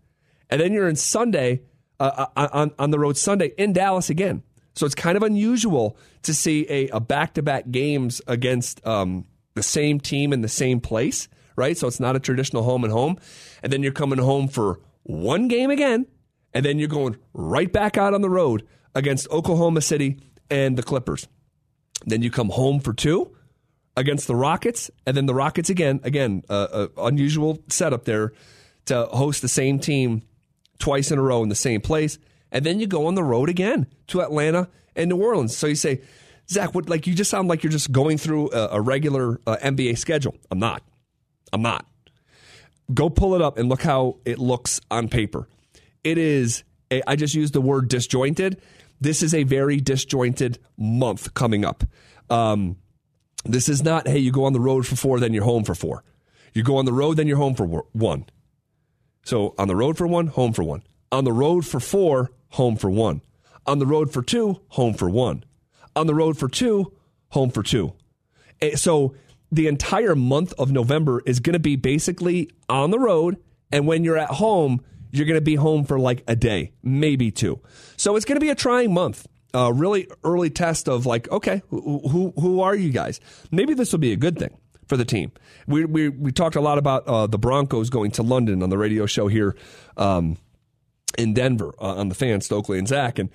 And 0.48 0.60
then 0.60 0.72
you're 0.72 0.88
in 0.88 0.96
Sunday, 0.96 1.62
uh, 2.00 2.26
uh 2.34 2.48
on, 2.52 2.72
on 2.76 2.90
the 2.90 2.98
road 2.98 3.16
Sunday 3.16 3.52
in 3.56 3.72
Dallas 3.72 4.10
again. 4.10 4.42
So 4.80 4.86
it's 4.86 4.94
kind 4.94 5.14
of 5.18 5.22
unusual 5.22 5.98
to 6.22 6.32
see 6.32 6.66
a, 6.70 6.88
a 6.88 7.00
back-to-back 7.00 7.70
games 7.70 8.22
against 8.26 8.84
um, 8.86 9.26
the 9.52 9.62
same 9.62 10.00
team 10.00 10.32
in 10.32 10.40
the 10.40 10.48
same 10.48 10.80
place, 10.80 11.28
right? 11.54 11.76
So 11.76 11.86
it's 11.86 12.00
not 12.00 12.16
a 12.16 12.18
traditional 12.18 12.62
home 12.62 12.82
and 12.84 12.90
home. 12.90 13.18
And 13.62 13.70
then 13.70 13.82
you're 13.82 13.92
coming 13.92 14.18
home 14.18 14.48
for 14.48 14.80
one 15.02 15.48
game 15.48 15.68
again, 15.70 16.06
and 16.54 16.64
then 16.64 16.78
you're 16.78 16.88
going 16.88 17.18
right 17.34 17.70
back 17.70 17.98
out 17.98 18.14
on 18.14 18.22
the 18.22 18.30
road 18.30 18.66
against 18.94 19.28
Oklahoma 19.30 19.82
City 19.82 20.18
and 20.50 20.78
the 20.78 20.82
Clippers. 20.82 21.28
Then 22.06 22.22
you 22.22 22.30
come 22.30 22.48
home 22.48 22.80
for 22.80 22.94
two 22.94 23.36
against 23.98 24.28
the 24.28 24.34
Rockets, 24.34 24.90
and 25.04 25.14
then 25.14 25.26
the 25.26 25.34
Rockets 25.34 25.68
again. 25.68 26.00
Again, 26.04 26.42
uh, 26.48 26.68
uh, 26.72 26.88
unusual 26.96 27.62
setup 27.68 28.06
there 28.06 28.32
to 28.86 29.04
host 29.12 29.42
the 29.42 29.48
same 29.48 29.78
team 29.78 30.22
twice 30.78 31.10
in 31.10 31.18
a 31.18 31.22
row 31.22 31.42
in 31.42 31.50
the 31.50 31.54
same 31.54 31.82
place 31.82 32.18
and 32.52 32.64
then 32.64 32.80
you 32.80 32.86
go 32.86 33.06
on 33.06 33.14
the 33.14 33.22
road 33.22 33.48
again 33.48 33.86
to 34.08 34.20
Atlanta 34.20 34.68
and 34.96 35.08
New 35.10 35.22
Orleans. 35.22 35.56
So 35.56 35.66
you 35.66 35.74
say, 35.74 36.02
Zach, 36.48 36.74
what, 36.74 36.88
like 36.88 37.06
you 37.06 37.14
just 37.14 37.30
sound 37.30 37.48
like 37.48 37.62
you're 37.62 37.70
just 37.70 37.92
going 37.92 38.18
through 38.18 38.50
a, 38.52 38.68
a 38.72 38.80
regular 38.80 39.40
uh, 39.46 39.56
NBA 39.62 39.98
schedule. 39.98 40.36
I'm 40.50 40.58
not. 40.58 40.82
I'm 41.52 41.62
not. 41.62 41.86
Go 42.92 43.08
pull 43.08 43.34
it 43.34 43.42
up 43.42 43.56
and 43.56 43.68
look 43.68 43.82
how 43.82 44.16
it 44.24 44.38
looks 44.38 44.80
on 44.90 45.08
paper. 45.08 45.48
It 46.02 46.18
is. 46.18 46.64
A, 46.90 47.02
I 47.06 47.14
just 47.14 47.34
used 47.34 47.52
the 47.52 47.60
word 47.60 47.88
disjointed. 47.88 48.60
This 49.00 49.22
is 49.22 49.32
a 49.32 49.44
very 49.44 49.80
disjointed 49.80 50.58
month 50.76 51.34
coming 51.34 51.64
up. 51.64 51.84
Um, 52.28 52.76
this 53.44 53.68
is 53.68 53.82
not. 53.82 54.08
Hey, 54.08 54.18
you 54.18 54.32
go 54.32 54.44
on 54.44 54.52
the 54.52 54.60
road 54.60 54.86
for 54.86 54.96
four, 54.96 55.20
then 55.20 55.32
you're 55.32 55.44
home 55.44 55.64
for 55.64 55.74
four. 55.74 56.04
You 56.52 56.62
go 56.62 56.76
on 56.76 56.84
the 56.84 56.92
road, 56.92 57.16
then 57.16 57.28
you're 57.28 57.36
home 57.36 57.54
for 57.54 57.84
one. 57.92 58.26
So 59.24 59.54
on 59.56 59.68
the 59.68 59.76
road 59.76 59.96
for 59.96 60.06
one, 60.06 60.26
home 60.26 60.52
for 60.52 60.64
one. 60.64 60.82
On 61.12 61.24
the 61.24 61.32
road 61.32 61.66
for 61.66 61.80
four, 61.80 62.30
home 62.50 62.76
for 62.76 62.90
one. 62.90 63.20
On 63.66 63.78
the 63.78 63.86
road 63.86 64.12
for 64.12 64.22
two, 64.22 64.60
home 64.68 64.94
for 64.94 65.10
one. 65.10 65.44
On 65.96 66.06
the 66.06 66.14
road 66.14 66.38
for 66.38 66.48
two, 66.48 66.92
home 67.30 67.50
for 67.50 67.62
two. 67.62 67.94
Eh, 68.60 68.76
so 68.76 69.14
the 69.50 69.66
entire 69.66 70.14
month 70.14 70.52
of 70.58 70.70
November 70.70 71.22
is 71.26 71.40
going 71.40 71.54
to 71.54 71.60
be 71.60 71.76
basically 71.76 72.50
on 72.68 72.90
the 72.90 72.98
road. 72.98 73.38
And 73.72 73.86
when 73.86 74.04
you're 74.04 74.18
at 74.18 74.30
home, 74.30 74.84
you're 75.10 75.26
going 75.26 75.38
to 75.38 75.44
be 75.44 75.56
home 75.56 75.84
for 75.84 75.98
like 75.98 76.22
a 76.28 76.36
day, 76.36 76.72
maybe 76.82 77.30
two. 77.30 77.60
So 77.96 78.16
it's 78.16 78.24
going 78.24 78.36
to 78.36 78.40
be 78.40 78.50
a 78.50 78.54
trying 78.54 78.94
month. 78.94 79.26
A 79.52 79.72
really 79.72 80.06
early 80.22 80.48
test 80.48 80.88
of 80.88 81.06
like, 81.06 81.28
okay, 81.30 81.62
who, 81.70 82.00
who, 82.08 82.32
who 82.38 82.60
are 82.60 82.74
you 82.74 82.90
guys? 82.90 83.18
Maybe 83.50 83.74
this 83.74 83.90
will 83.90 83.98
be 83.98 84.12
a 84.12 84.16
good 84.16 84.38
thing 84.38 84.56
for 84.86 84.96
the 84.96 85.04
team. 85.04 85.32
We, 85.66 85.84
we, 85.84 86.08
we 86.08 86.30
talked 86.30 86.54
a 86.54 86.60
lot 86.60 86.78
about 86.78 87.06
uh, 87.08 87.26
the 87.26 87.38
Broncos 87.38 87.90
going 87.90 88.12
to 88.12 88.22
London 88.22 88.62
on 88.62 88.70
the 88.70 88.78
radio 88.78 89.06
show 89.06 89.26
here. 89.26 89.56
Um, 89.96 90.36
in 91.18 91.34
Denver 91.34 91.72
uh, 91.80 91.96
on 91.96 92.08
the 92.08 92.14
fan, 92.14 92.40
Stokley 92.40 92.78
and 92.78 92.88
Zach, 92.88 93.18
and 93.18 93.30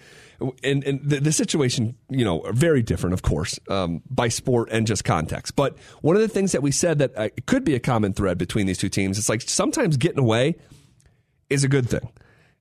and, 0.63 0.83
and 0.83 0.99
the, 1.01 1.19
the, 1.21 1.31
situation, 1.31 1.95
you 2.09 2.25
know, 2.25 2.41
very 2.51 2.81
different, 2.81 3.13
of 3.13 3.21
course, 3.21 3.57
um, 3.69 4.01
by 4.09 4.27
sport 4.27 4.67
and 4.69 4.85
just 4.85 5.05
context. 5.05 5.55
But 5.55 5.77
one 6.01 6.17
of 6.17 6.21
the 6.21 6.27
things 6.27 6.51
that 6.51 6.61
we 6.61 6.71
said 6.71 6.99
that 6.99 7.17
uh, 7.17 7.29
could 7.45 7.63
be 7.63 7.73
a 7.73 7.79
common 7.79 8.11
thread 8.11 8.37
between 8.37 8.65
these 8.65 8.77
two 8.77 8.89
teams, 8.89 9.17
it's 9.17 9.29
like 9.29 9.41
sometimes 9.41 9.95
getting 9.95 10.19
away 10.19 10.55
is 11.49 11.63
a 11.63 11.69
good 11.69 11.89
thing. 11.89 12.11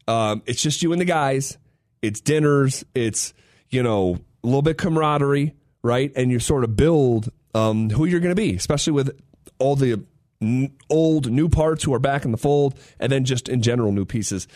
Um, 0.07 0.43
it's 0.47 0.63
just 0.63 0.83
you 0.83 0.93
and 0.93 1.01
the 1.01 1.07
guys. 1.07 1.59
It's 2.01 2.21
dinners. 2.21 2.85
It's 2.95 3.35
you 3.71 3.83
know 3.83 4.19
a 4.43 4.47
little 4.47 4.63
bit 4.63 4.79
camaraderie, 4.79 5.55
right? 5.83 6.13
And 6.15 6.31
you 6.31 6.39
sort 6.39 6.63
of 6.65 6.77
build 6.77 7.31
um, 7.55 7.91
who 7.91 8.05
you're 8.05 8.21
going 8.21 8.35
to 8.35 8.41
be, 8.41 8.55
especially 8.55 8.93
with 8.93 9.19
all 9.59 9.75
the 9.75 10.05
old, 10.91 11.31
new 11.31 11.49
parts 11.49 11.85
who 11.85 11.95
are 11.95 11.99
back 11.99 12.25
in 12.25 12.33
the 12.33 12.39
fold, 12.39 12.79
and 12.99 13.11
then 13.11 13.25
just 13.25 13.49
in 13.49 13.63
general 13.63 13.93
new 13.93 14.05
pieces. 14.05 14.47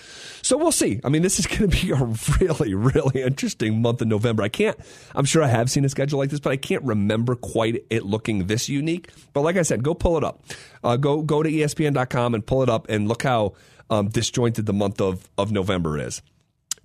So 0.42 0.56
we'll 0.56 0.72
see. 0.72 1.00
I 1.04 1.08
mean, 1.08 1.22
this 1.22 1.38
is 1.38 1.46
going 1.46 1.68
to 1.70 1.86
be 1.86 1.90
a 1.90 2.04
really, 2.40 2.74
really 2.74 3.22
interesting 3.22 3.80
month 3.80 4.02
in 4.02 4.08
November. 4.08 4.42
I 4.42 4.48
can't. 4.48 4.78
I'm 5.14 5.24
sure 5.24 5.42
I 5.42 5.48
have 5.48 5.70
seen 5.70 5.84
a 5.84 5.88
schedule 5.88 6.18
like 6.18 6.30
this, 6.30 6.40
but 6.40 6.50
I 6.50 6.56
can't 6.56 6.82
remember 6.84 7.34
quite 7.34 7.84
it 7.90 8.04
looking 8.04 8.46
this 8.46 8.68
unique. 8.68 9.10
But 9.32 9.42
like 9.42 9.56
I 9.56 9.62
said, 9.62 9.82
go 9.82 9.94
pull 9.94 10.16
it 10.16 10.24
up. 10.24 10.42
Uh, 10.82 10.96
go 10.96 11.22
go 11.22 11.42
to 11.42 11.50
ESPN.com 11.50 12.34
and 12.34 12.46
pull 12.46 12.62
it 12.62 12.68
up 12.68 12.86
and 12.88 13.08
look 13.08 13.22
how 13.22 13.54
um, 13.90 14.08
disjointed 14.08 14.66
the 14.66 14.72
month 14.72 15.00
of 15.00 15.28
of 15.38 15.52
November 15.52 15.98
is. 15.98 16.22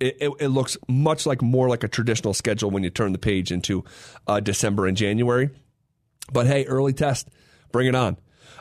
It, 0.00 0.16
it, 0.20 0.32
it, 0.40 0.48
looks 0.48 0.76
much 0.88 1.24
like 1.24 1.40
more 1.40 1.68
like 1.68 1.84
a 1.84 1.88
traditional 1.88 2.34
schedule 2.34 2.68
when 2.68 2.82
you 2.82 2.90
turn 2.90 3.12
the 3.12 3.18
page 3.18 3.52
into 3.52 3.84
uh, 4.26 4.40
December 4.40 4.86
and 4.86 4.96
January. 4.96 5.50
But 6.32 6.48
hey, 6.48 6.64
early 6.64 6.92
test, 6.92 7.28
bring 7.70 7.86
it 7.86 7.94
on. 7.94 8.16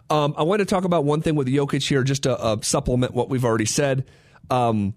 Um, 0.09 0.33
I 0.37 0.43
want 0.43 0.59
to 0.59 0.65
talk 0.65 0.83
about 0.83 1.05
one 1.05 1.21
thing 1.21 1.35
with 1.35 1.47
Jokic 1.47 1.87
here, 1.87 2.03
just 2.03 2.23
to 2.23 2.37
uh, 2.37 2.57
supplement 2.61 3.13
what 3.13 3.29
we've 3.29 3.45
already 3.45 3.65
said. 3.65 4.05
Um, 4.49 4.93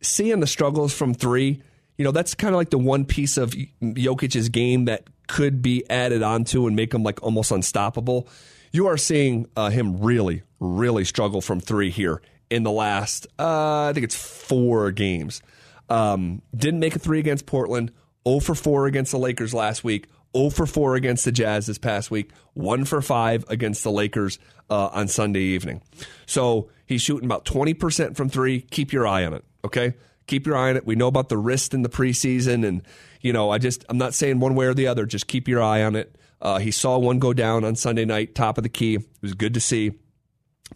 seeing 0.00 0.40
the 0.40 0.46
struggles 0.46 0.94
from 0.94 1.14
three, 1.14 1.62
you 1.98 2.04
know, 2.04 2.10
that's 2.10 2.34
kind 2.34 2.54
of 2.54 2.58
like 2.58 2.70
the 2.70 2.78
one 2.78 3.04
piece 3.04 3.36
of 3.36 3.54
Jokic's 3.82 4.48
game 4.48 4.86
that 4.86 5.04
could 5.26 5.62
be 5.62 5.88
added 5.90 6.22
onto 6.22 6.66
and 6.66 6.76
make 6.76 6.92
him 6.92 7.02
like 7.02 7.22
almost 7.22 7.50
unstoppable. 7.50 8.28
You 8.72 8.86
are 8.86 8.96
seeing 8.96 9.46
uh, 9.56 9.70
him 9.70 10.00
really, 10.00 10.42
really 10.60 11.04
struggle 11.04 11.40
from 11.40 11.60
three 11.60 11.90
here 11.90 12.20
in 12.50 12.62
the 12.62 12.70
last, 12.70 13.26
uh, 13.38 13.88
I 13.88 13.92
think 13.92 14.04
it's 14.04 14.16
four 14.16 14.90
games. 14.92 15.42
Um, 15.88 16.42
didn't 16.54 16.80
make 16.80 16.96
a 16.96 16.98
three 16.98 17.18
against 17.18 17.46
Portland. 17.46 17.92
0 18.26 18.40
for 18.40 18.54
4 18.54 18.86
against 18.86 19.12
the 19.12 19.18
Lakers 19.18 19.52
last 19.52 19.84
week. 19.84 20.06
0 20.36 20.50
for 20.50 20.66
4 20.66 20.96
against 20.96 21.24
the 21.24 21.32
Jazz 21.32 21.66
this 21.66 21.78
past 21.78 22.10
week, 22.10 22.30
1 22.54 22.84
for 22.84 23.00
5 23.00 23.44
against 23.48 23.84
the 23.84 23.90
Lakers 23.90 24.38
uh, 24.70 24.88
on 24.92 25.08
Sunday 25.08 25.40
evening. 25.40 25.82
So 26.26 26.70
he's 26.86 27.02
shooting 27.02 27.24
about 27.24 27.44
20% 27.44 28.16
from 28.16 28.28
three. 28.28 28.60
Keep 28.60 28.92
your 28.92 29.06
eye 29.06 29.24
on 29.24 29.34
it, 29.34 29.44
okay? 29.64 29.94
Keep 30.26 30.46
your 30.46 30.56
eye 30.56 30.70
on 30.70 30.76
it. 30.76 30.86
We 30.86 30.96
know 30.96 31.08
about 31.08 31.28
the 31.28 31.36
wrist 31.36 31.74
in 31.74 31.82
the 31.82 31.88
preseason, 31.88 32.66
and, 32.66 32.82
you 33.20 33.32
know, 33.32 33.50
I 33.50 33.58
just, 33.58 33.84
I'm 33.88 33.98
not 33.98 34.14
saying 34.14 34.40
one 34.40 34.54
way 34.54 34.66
or 34.66 34.74
the 34.74 34.86
other. 34.86 35.06
Just 35.06 35.26
keep 35.26 35.48
your 35.48 35.62
eye 35.62 35.82
on 35.82 35.96
it. 35.96 36.16
Uh, 36.40 36.58
he 36.58 36.70
saw 36.70 36.98
one 36.98 37.18
go 37.18 37.32
down 37.32 37.64
on 37.64 37.76
Sunday 37.76 38.04
night, 38.04 38.34
top 38.34 38.58
of 38.58 38.62
the 38.62 38.68
key. 38.68 38.96
It 38.96 39.22
was 39.22 39.34
good 39.34 39.54
to 39.54 39.60
see. 39.60 39.92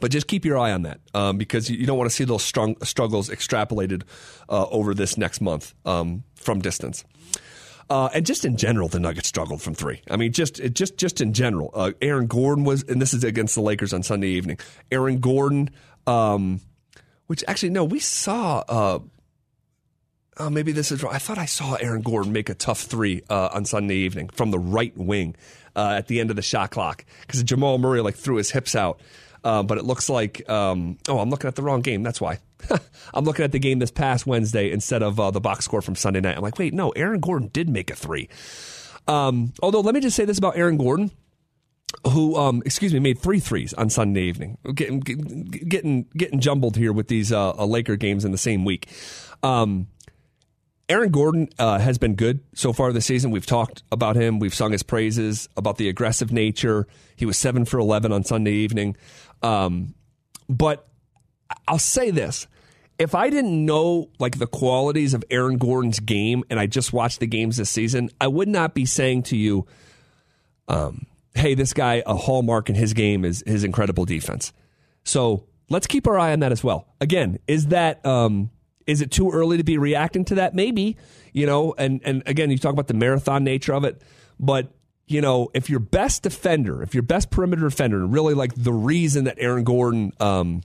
But 0.00 0.10
just 0.10 0.28
keep 0.28 0.44
your 0.44 0.58
eye 0.58 0.72
on 0.72 0.82
that 0.82 1.00
um, 1.14 1.38
because 1.38 1.68
you 1.68 1.86
don't 1.86 1.98
want 1.98 2.10
to 2.10 2.14
see 2.14 2.24
those 2.24 2.42
strong 2.42 2.76
struggles 2.84 3.30
extrapolated 3.30 4.02
uh, 4.48 4.66
over 4.68 4.94
this 4.94 5.16
next 5.16 5.40
month 5.40 5.74
um, 5.84 6.24
from 6.34 6.60
distance. 6.60 7.04
Uh, 7.90 8.11
and 8.12 8.26
just 8.26 8.45
in 8.45 8.57
general, 8.57 8.88
the 8.88 9.00
Nuggets 9.00 9.28
struggled 9.28 9.62
from 9.62 9.75
three. 9.75 10.02
I 10.11 10.16
mean, 10.16 10.33
just 10.33 10.61
just 10.75 10.97
just 10.99 11.21
in 11.21 11.33
general, 11.33 11.71
uh, 11.73 11.92
Aaron 12.02 12.26
Gordon 12.26 12.64
was, 12.64 12.83
and 12.83 13.00
this 13.00 13.14
is 13.14 13.25
against 13.25 13.54
the 13.54 13.62
Lakers 13.62 13.92
on 13.95 14.02
Sunday 14.02 14.28
evening. 14.28 14.59
Aaron 14.92 15.21
Gordon, 15.21 15.71
um, 16.07 16.61
which 17.26 17.42
actually 17.49 17.71
no, 17.71 17.85
we 17.85 17.99
saw. 17.99 18.62
Uh, 18.68 18.99
oh, 20.37 20.50
maybe 20.50 20.73
this 20.73 20.92
is 20.92 21.02
wrong. 21.02 21.14
I 21.14 21.18
thought 21.18 21.38
I 21.38 21.47
saw 21.47 21.75
Aaron 21.75 22.02
Gordon 22.02 22.33
make 22.33 22.50
a 22.50 22.54
tough 22.54 22.83
three 22.83 23.23
uh, 23.30 23.49
on 23.52 23.64
Sunday 23.64 23.97
evening 23.97 24.28
from 24.28 24.50
the 24.50 24.59
right 24.59 24.95
wing 24.97 25.35
uh, 25.75 25.95
at 25.97 26.09
the 26.09 26.21
end 26.21 26.28
of 26.28 26.37
the 26.37 26.42
shot 26.42 26.71
clock 26.71 27.07
because 27.23 27.42
Jamal 27.42 27.78
Murray 27.78 28.02
like 28.02 28.16
threw 28.16 28.37
his 28.37 28.50
hips 28.50 28.75
out. 28.75 29.00
Uh, 29.45 29.62
but 29.62 29.78
it 29.78 29.85
looks 29.85 30.11
like 30.11 30.49
um, 30.50 30.99
oh, 31.09 31.21
I'm 31.21 31.30
looking 31.30 31.49
at 31.49 31.54
the 31.54 31.62
wrong 31.62 31.80
game. 31.80 32.02
That's 32.02 32.21
why. 32.21 32.38
I'm 33.14 33.24
looking 33.24 33.44
at 33.44 33.52
the 33.52 33.58
game 33.58 33.78
this 33.78 33.90
past 33.90 34.26
Wednesday 34.26 34.70
instead 34.70 35.02
of 35.02 35.18
uh, 35.18 35.30
the 35.30 35.40
box 35.40 35.64
score 35.64 35.82
from 35.82 35.94
Sunday 35.94 36.20
night. 36.20 36.36
I'm 36.36 36.42
like, 36.42 36.58
wait, 36.58 36.74
no, 36.74 36.90
Aaron 36.90 37.20
Gordon 37.20 37.48
did 37.48 37.68
make 37.68 37.90
a 37.90 37.96
three. 37.96 38.28
Um, 39.06 39.52
although, 39.62 39.80
let 39.80 39.94
me 39.94 40.00
just 40.00 40.16
say 40.16 40.24
this 40.24 40.38
about 40.38 40.56
Aaron 40.56 40.76
Gordon, 40.76 41.10
who, 42.12 42.36
um, 42.36 42.62
excuse 42.66 42.92
me, 42.92 43.00
made 43.00 43.18
three 43.18 43.40
threes 43.40 43.72
on 43.74 43.88
Sunday 43.90 44.22
evening. 44.22 44.58
Getting 44.74 45.00
getting 45.00 46.06
getting 46.16 46.40
jumbled 46.40 46.76
here 46.76 46.92
with 46.92 47.08
these 47.08 47.32
uh, 47.32 47.50
uh, 47.52 47.64
Laker 47.64 47.96
games 47.96 48.24
in 48.24 48.32
the 48.32 48.38
same 48.38 48.64
week. 48.64 48.88
Um, 49.42 49.88
Aaron 50.90 51.10
Gordon 51.10 51.48
uh, 51.58 51.78
has 51.78 51.98
been 51.98 52.14
good 52.14 52.40
so 52.54 52.72
far 52.72 52.92
this 52.92 53.06
season. 53.06 53.30
We've 53.30 53.44
talked 53.44 53.82
about 53.92 54.16
him. 54.16 54.38
We've 54.38 54.54
sung 54.54 54.72
his 54.72 54.82
praises 54.82 55.48
about 55.56 55.76
the 55.76 55.88
aggressive 55.88 56.32
nature. 56.32 56.86
He 57.16 57.26
was 57.26 57.36
seven 57.36 57.64
for 57.64 57.78
eleven 57.78 58.12
on 58.12 58.24
Sunday 58.24 58.52
evening. 58.52 58.96
Um, 59.42 59.94
but 60.48 60.88
I'll 61.68 61.78
say 61.78 62.10
this. 62.10 62.46
If 62.98 63.14
I 63.14 63.30
didn't 63.30 63.64
know 63.64 64.08
like 64.18 64.38
the 64.38 64.46
qualities 64.46 65.14
of 65.14 65.22
Aaron 65.30 65.58
Gordon's 65.58 66.00
game 66.00 66.42
and 66.50 66.58
I 66.58 66.66
just 66.66 66.92
watched 66.92 67.20
the 67.20 67.26
games 67.26 67.58
this 67.58 67.70
season, 67.70 68.10
I 68.20 68.26
would 68.26 68.48
not 68.48 68.75
be 68.75 68.87
saying 68.87 69.25
to 69.25 69.37
you, 69.37 69.66
um, 70.66 71.06
hey, 71.34 71.54
this 71.54 71.73
guy, 71.73 72.02
a 72.04 72.16
hallmark 72.16 72.69
in 72.69 72.75
his 72.75 72.95
game 72.95 73.25
is 73.25 73.45
his 73.47 73.62
incredible 73.62 74.04
defense. 74.04 74.52
So 75.04 75.45
let's 75.69 75.86
keep 75.86 76.08
our 76.08 76.19
eye 76.19 76.32
on 76.32 76.40
that 76.40 76.50
as 76.50 76.64
well. 76.64 76.88
Again, 77.00 77.38
is 77.47 77.69
that 77.69 78.04
um, 78.04 78.50
is 78.86 79.00
it 79.00 79.10
too 79.10 79.30
early 79.30 79.58
to 79.58 79.64
be 79.64 79.78
reacting 79.78 80.25
to 80.26 80.36
that? 80.36 80.54
Maybe, 80.54 80.97
you 81.32 81.47
know, 81.47 81.75
and 81.78 82.00
and 82.04 82.23
again, 82.26 82.50
you 82.50 82.58
talk 82.58 82.73
about 82.73 82.88
the 82.88 82.95
marathon 82.95 83.45
nature 83.45 83.75
of 83.75 83.84
it, 83.84 84.02
but 84.40 84.73
you 85.06 85.21
know, 85.21 85.50
if 85.54 85.71
your 85.71 85.80
best 85.80 86.25
defender, 86.25 86.82
if 86.82 86.95
your 86.95 87.02
best 87.02 87.30
perimeter 87.30 87.69
defender, 87.69 87.99
and 87.99 88.12
really 88.12 88.34
like 88.34 88.54
the 88.54 88.73
reason 88.73 89.25
that 89.25 89.36
Aaron 89.38 89.64
Gordon 89.64 90.12
um, 90.21 90.62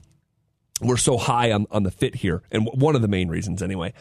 we're 0.80 0.96
so 0.96 1.16
high 1.16 1.52
on, 1.52 1.66
on 1.70 1.82
the 1.82 1.90
fit 1.90 2.16
here, 2.16 2.42
and 2.50 2.68
one 2.72 2.96
of 2.96 3.02
the 3.02 3.08
main 3.08 3.28
reasons 3.28 3.62
anyway. 3.62 3.92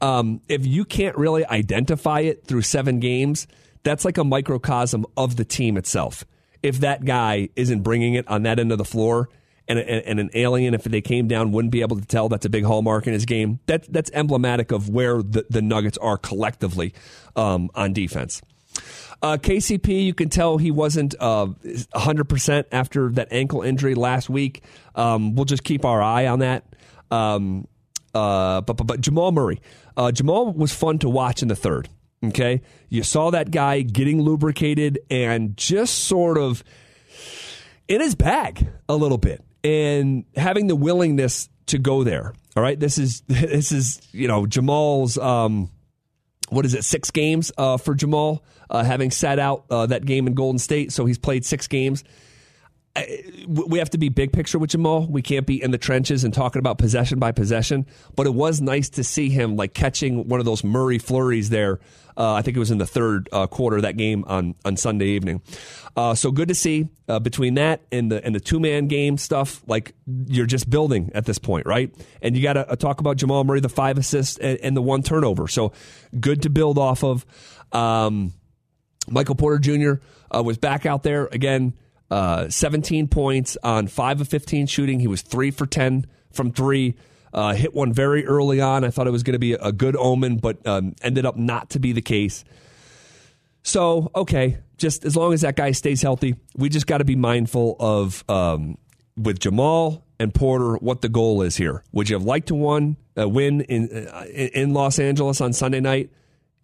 Um, 0.00 0.40
if 0.48 0.66
you 0.66 0.84
can't 0.84 1.16
really 1.16 1.46
identify 1.46 2.20
it 2.20 2.44
through 2.44 2.62
seven 2.62 2.98
games, 2.98 3.46
that's 3.82 4.04
like 4.04 4.18
a 4.18 4.24
microcosm 4.24 5.06
of 5.16 5.36
the 5.36 5.44
team 5.44 5.76
itself. 5.76 6.24
If 6.62 6.80
that 6.80 7.04
guy 7.04 7.48
isn't 7.56 7.82
bringing 7.82 8.14
it 8.14 8.26
on 8.28 8.42
that 8.42 8.58
end 8.58 8.72
of 8.72 8.78
the 8.78 8.84
floor, 8.84 9.28
and, 9.68 9.78
and, 9.78 10.04
and, 10.04 10.20
an 10.20 10.30
alien, 10.34 10.74
if 10.74 10.82
they 10.82 11.00
came 11.00 11.28
down, 11.28 11.52
wouldn't 11.52 11.70
be 11.70 11.82
able 11.82 11.96
to 11.96 12.04
tell 12.04 12.28
that's 12.28 12.44
a 12.44 12.50
big 12.50 12.64
hallmark 12.64 13.06
in 13.06 13.12
his 13.12 13.24
game. 13.24 13.60
That, 13.66 13.90
that's 13.92 14.10
emblematic 14.12 14.72
of 14.72 14.88
where 14.88 15.22
the, 15.22 15.46
the 15.48 15.62
Nuggets 15.62 15.96
are 15.98 16.18
collectively 16.18 16.94
um, 17.36 17.70
on 17.74 17.92
defense. 17.92 18.42
Uh, 19.22 19.36
KCP, 19.36 20.04
you 20.04 20.14
can 20.14 20.28
tell 20.28 20.58
he 20.58 20.72
wasn't 20.72 21.14
uh, 21.20 21.46
100% 21.46 22.64
after 22.72 23.08
that 23.10 23.28
ankle 23.30 23.62
injury 23.62 23.94
last 23.94 24.28
week. 24.28 24.64
Um, 24.96 25.36
we'll 25.36 25.44
just 25.44 25.62
keep 25.62 25.84
our 25.84 26.02
eye 26.02 26.26
on 26.26 26.40
that. 26.40 26.64
Um, 27.10 27.68
uh, 28.14 28.62
but, 28.62 28.76
but, 28.76 28.86
but, 28.86 29.00
Jamal 29.00 29.30
Murray. 29.30 29.60
Uh, 29.96 30.10
Jamal 30.10 30.52
was 30.52 30.72
fun 30.72 30.98
to 30.98 31.08
watch 31.08 31.42
in 31.42 31.48
the 31.48 31.56
third. 31.56 31.88
Okay. 32.24 32.62
You 32.88 33.02
saw 33.02 33.30
that 33.30 33.50
guy 33.50 33.82
getting 33.82 34.22
lubricated 34.22 35.00
and 35.10 35.56
just 35.56 36.04
sort 36.04 36.38
of 36.38 36.62
in 37.88 38.00
his 38.00 38.14
bag 38.14 38.66
a 38.88 38.96
little 38.96 39.18
bit 39.18 39.42
and 39.64 40.24
having 40.36 40.66
the 40.66 40.76
willingness 40.76 41.48
to 41.66 41.78
go 41.78 42.04
there. 42.04 42.32
All 42.56 42.62
right. 42.62 42.78
This 42.78 42.98
is, 42.98 43.22
this 43.28 43.72
is, 43.72 44.00
you 44.12 44.28
know, 44.28 44.46
Jamal's, 44.46 45.16
um, 45.18 45.70
what 46.52 46.66
is 46.66 46.74
it, 46.74 46.84
six 46.84 47.10
games 47.10 47.50
uh, 47.56 47.78
for 47.78 47.94
Jamal, 47.94 48.42
uh, 48.68 48.84
having 48.84 49.10
sat 49.10 49.38
out 49.38 49.64
uh, 49.70 49.86
that 49.86 50.04
game 50.04 50.26
in 50.26 50.34
Golden 50.34 50.58
State. 50.58 50.92
So 50.92 51.06
he's 51.06 51.18
played 51.18 51.44
six 51.44 51.66
games. 51.66 52.04
We 53.48 53.78
have 53.78 53.90
to 53.90 53.98
be 53.98 54.10
big 54.10 54.32
picture 54.32 54.58
with 54.58 54.70
Jamal. 54.70 55.06
We 55.06 55.22
can't 55.22 55.46
be 55.46 55.62
in 55.62 55.70
the 55.70 55.78
trenches 55.78 56.24
and 56.24 56.34
talking 56.34 56.60
about 56.60 56.76
possession 56.76 57.18
by 57.18 57.32
possession. 57.32 57.86
But 58.16 58.26
it 58.26 58.34
was 58.34 58.60
nice 58.60 58.90
to 58.90 59.04
see 59.04 59.30
him 59.30 59.56
like 59.56 59.72
catching 59.72 60.28
one 60.28 60.40
of 60.40 60.46
those 60.46 60.62
Murray 60.62 60.98
flurries 60.98 61.48
there 61.48 61.80
uh, 62.16 62.34
I 62.34 62.42
think 62.42 62.56
it 62.56 62.60
was 62.60 62.70
in 62.70 62.78
the 62.78 62.86
third 62.86 63.28
uh, 63.32 63.46
quarter 63.46 63.76
of 63.76 63.82
that 63.82 63.96
game 63.96 64.24
on, 64.26 64.54
on 64.64 64.76
Sunday 64.76 65.08
evening. 65.08 65.40
Uh, 65.96 66.14
so 66.14 66.30
good 66.30 66.48
to 66.48 66.54
see 66.54 66.88
uh, 67.08 67.18
between 67.18 67.54
that 67.54 67.82
and 67.90 68.10
the 68.10 68.24
and 68.24 68.34
the 68.34 68.40
two 68.40 68.60
man 68.60 68.86
game 68.86 69.18
stuff. 69.18 69.62
Like 69.66 69.94
you're 70.06 70.46
just 70.46 70.68
building 70.68 71.10
at 71.14 71.26
this 71.26 71.38
point, 71.38 71.66
right? 71.66 71.94
And 72.20 72.36
you 72.36 72.42
got 72.42 72.54
to 72.54 72.68
uh, 72.68 72.76
talk 72.76 73.00
about 73.00 73.16
Jamal 73.16 73.44
Murray, 73.44 73.60
the 73.60 73.68
five 73.68 73.98
assists 73.98 74.38
and, 74.38 74.58
and, 74.60 74.76
the 74.76 74.82
one 74.82 75.02
turnover. 75.02 75.48
So 75.48 75.72
good 76.18 76.42
to 76.42 76.50
build 76.50 76.78
off 76.78 77.04
of. 77.04 77.26
Um, 77.72 78.32
Michael 79.08 79.34
Porter 79.34 79.58
Jr. 79.58 80.04
Uh, 80.34 80.42
was 80.42 80.58
back 80.58 80.86
out 80.86 81.02
there 81.02 81.26
again. 81.26 81.74
17 82.48 83.08
points 83.08 83.56
on 83.62 83.86
5 83.86 84.20
of 84.22 84.28
15 84.28 84.66
shooting. 84.66 85.00
He 85.00 85.06
was 85.06 85.22
3 85.22 85.50
for 85.50 85.66
10 85.66 86.06
from 86.30 86.52
3. 86.52 86.94
Uh, 87.32 87.54
hit 87.54 87.74
one 87.74 87.92
very 87.92 88.26
early 88.26 88.60
on. 88.60 88.84
I 88.84 88.90
thought 88.90 89.06
it 89.06 89.10
was 89.10 89.22
going 89.22 89.32
to 89.32 89.38
be 89.38 89.54
a 89.54 89.72
good 89.72 89.96
omen, 89.96 90.36
but 90.36 90.66
um, 90.66 90.94
ended 91.02 91.24
up 91.24 91.36
not 91.36 91.70
to 91.70 91.78
be 91.78 91.92
the 91.92 92.02
case. 92.02 92.44
So, 93.62 94.10
okay, 94.14 94.58
just 94.76 95.04
as 95.04 95.16
long 95.16 95.32
as 95.32 95.42
that 95.42 95.56
guy 95.56 95.70
stays 95.72 96.02
healthy, 96.02 96.34
we 96.56 96.68
just 96.68 96.86
got 96.86 96.98
to 96.98 97.04
be 97.04 97.16
mindful 97.16 97.76
of 97.78 98.24
um, 98.28 98.76
with 99.16 99.38
Jamal 99.38 100.04
and 100.18 100.34
Porter 100.34 100.74
what 100.76 101.00
the 101.00 101.08
goal 101.08 101.42
is 101.42 101.56
here. 101.56 101.82
Would 101.92 102.08
you 102.08 102.16
have 102.16 102.24
liked 102.24 102.48
to 102.48 102.54
won, 102.54 102.96
uh, 103.18 103.28
win 103.28 103.62
in 103.62 104.08
uh, 104.08 104.24
in 104.26 104.74
Los 104.74 104.98
Angeles 104.98 105.40
on 105.40 105.52
Sunday 105.52 105.80
night? 105.80 106.10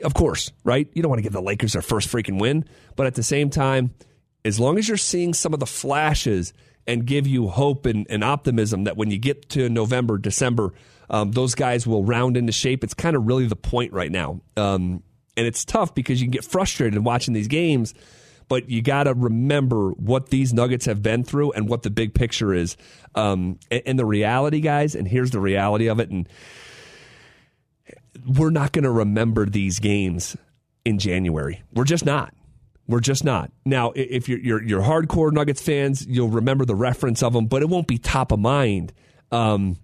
Of 0.02 0.14
course, 0.14 0.52
right? 0.64 0.88
You 0.92 1.02
don't 1.02 1.10
want 1.10 1.18
to 1.18 1.24
give 1.24 1.32
the 1.32 1.42
Lakers 1.42 1.72
their 1.72 1.82
first 1.82 2.08
freaking 2.10 2.40
win, 2.40 2.64
but 2.94 3.06
at 3.06 3.14
the 3.14 3.22
same 3.22 3.50
time, 3.50 3.94
as 4.48 4.58
long 4.58 4.78
as 4.78 4.88
you're 4.88 4.96
seeing 4.96 5.34
some 5.34 5.52
of 5.52 5.60
the 5.60 5.66
flashes 5.66 6.54
and 6.86 7.04
give 7.04 7.26
you 7.26 7.48
hope 7.48 7.84
and, 7.84 8.06
and 8.08 8.24
optimism 8.24 8.84
that 8.84 8.96
when 8.96 9.10
you 9.10 9.18
get 9.18 9.50
to 9.50 9.68
November, 9.68 10.16
December, 10.16 10.72
um, 11.10 11.32
those 11.32 11.54
guys 11.54 11.86
will 11.86 12.02
round 12.02 12.36
into 12.36 12.50
shape. 12.50 12.82
It's 12.82 12.94
kind 12.94 13.14
of 13.14 13.26
really 13.26 13.46
the 13.46 13.56
point 13.56 13.92
right 13.92 14.10
now. 14.10 14.40
Um, 14.56 15.02
and 15.36 15.46
it's 15.46 15.66
tough 15.66 15.94
because 15.94 16.18
you 16.20 16.26
can 16.26 16.30
get 16.32 16.44
frustrated 16.44 17.04
watching 17.04 17.34
these 17.34 17.46
games, 17.46 17.92
but 18.48 18.70
you 18.70 18.80
got 18.80 19.04
to 19.04 19.12
remember 19.12 19.90
what 19.90 20.30
these 20.30 20.54
Nuggets 20.54 20.86
have 20.86 21.02
been 21.02 21.24
through 21.24 21.52
and 21.52 21.68
what 21.68 21.82
the 21.82 21.90
big 21.90 22.14
picture 22.14 22.54
is. 22.54 22.78
Um, 23.14 23.58
and, 23.70 23.82
and 23.84 23.98
the 23.98 24.06
reality, 24.06 24.60
guys, 24.60 24.94
and 24.94 25.06
here's 25.06 25.30
the 25.30 25.40
reality 25.40 25.88
of 25.88 26.00
it. 26.00 26.08
And 26.08 26.26
we're 28.26 28.48
not 28.48 28.72
going 28.72 28.84
to 28.84 28.90
remember 28.90 29.44
these 29.44 29.78
games 29.78 30.38
in 30.86 30.98
January. 30.98 31.62
We're 31.74 31.84
just 31.84 32.06
not. 32.06 32.32
We're 32.88 33.00
just 33.00 33.22
not. 33.22 33.52
Now, 33.66 33.92
if 33.94 34.28
you're, 34.28 34.38
you're, 34.38 34.62
you're 34.62 34.82
hardcore 34.82 35.30
Nuggets 35.30 35.60
fans, 35.60 36.06
you'll 36.06 36.30
remember 36.30 36.64
the 36.64 36.74
reference 36.74 37.22
of 37.22 37.34
them, 37.34 37.46
but 37.46 37.60
it 37.60 37.68
won't 37.68 37.86
be 37.86 37.98
top 37.98 38.32
of 38.32 38.40
mind. 38.40 38.94
Um, 39.30 39.76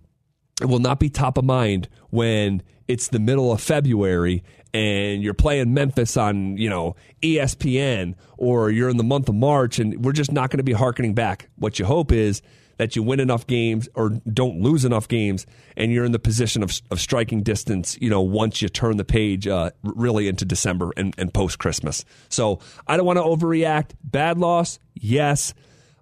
it 0.60 0.66
will 0.66 0.78
not 0.78 0.98
be 0.98 1.10
top 1.10 1.36
of 1.36 1.44
mind 1.44 1.88
when 2.10 2.62
it's 2.88 3.08
the 3.08 3.18
middle 3.18 3.52
of 3.52 3.60
February 3.60 4.42
and 4.72 5.22
you're 5.22 5.34
playing 5.34 5.74
Memphis 5.74 6.16
on, 6.16 6.56
you 6.56 6.70
know, 6.70 6.96
ESPN 7.22 8.14
or 8.38 8.70
you're 8.70 8.88
in 8.88 8.96
the 8.96 9.04
month 9.04 9.28
of 9.28 9.34
March 9.34 9.78
and 9.78 10.02
we're 10.04 10.12
just 10.12 10.32
not 10.32 10.50
going 10.50 10.58
to 10.58 10.64
be 10.64 10.72
harkening 10.72 11.14
back. 11.14 11.48
What 11.56 11.78
you 11.78 11.84
hope 11.84 12.10
is 12.10 12.40
that 12.76 12.96
you 12.96 13.02
win 13.02 13.20
enough 13.20 13.46
games 13.46 13.88
or 13.94 14.10
don't 14.32 14.60
lose 14.60 14.84
enough 14.84 15.08
games 15.08 15.46
and 15.76 15.92
you're 15.92 16.04
in 16.04 16.12
the 16.12 16.18
position 16.18 16.62
of, 16.62 16.80
of 16.90 17.00
striking 17.00 17.42
distance, 17.42 17.96
you 18.00 18.10
know, 18.10 18.20
once 18.20 18.62
you 18.62 18.68
turn 18.68 18.96
the 18.96 19.04
page 19.04 19.46
uh, 19.46 19.70
really 19.82 20.28
into 20.28 20.44
December 20.44 20.92
and, 20.96 21.14
and 21.18 21.32
post 21.32 21.58
Christmas. 21.58 22.04
So 22.28 22.60
I 22.86 22.96
don't 22.96 23.06
want 23.06 23.18
to 23.18 23.22
overreact. 23.22 23.92
Bad 24.02 24.38
loss, 24.38 24.78
yes. 24.94 25.54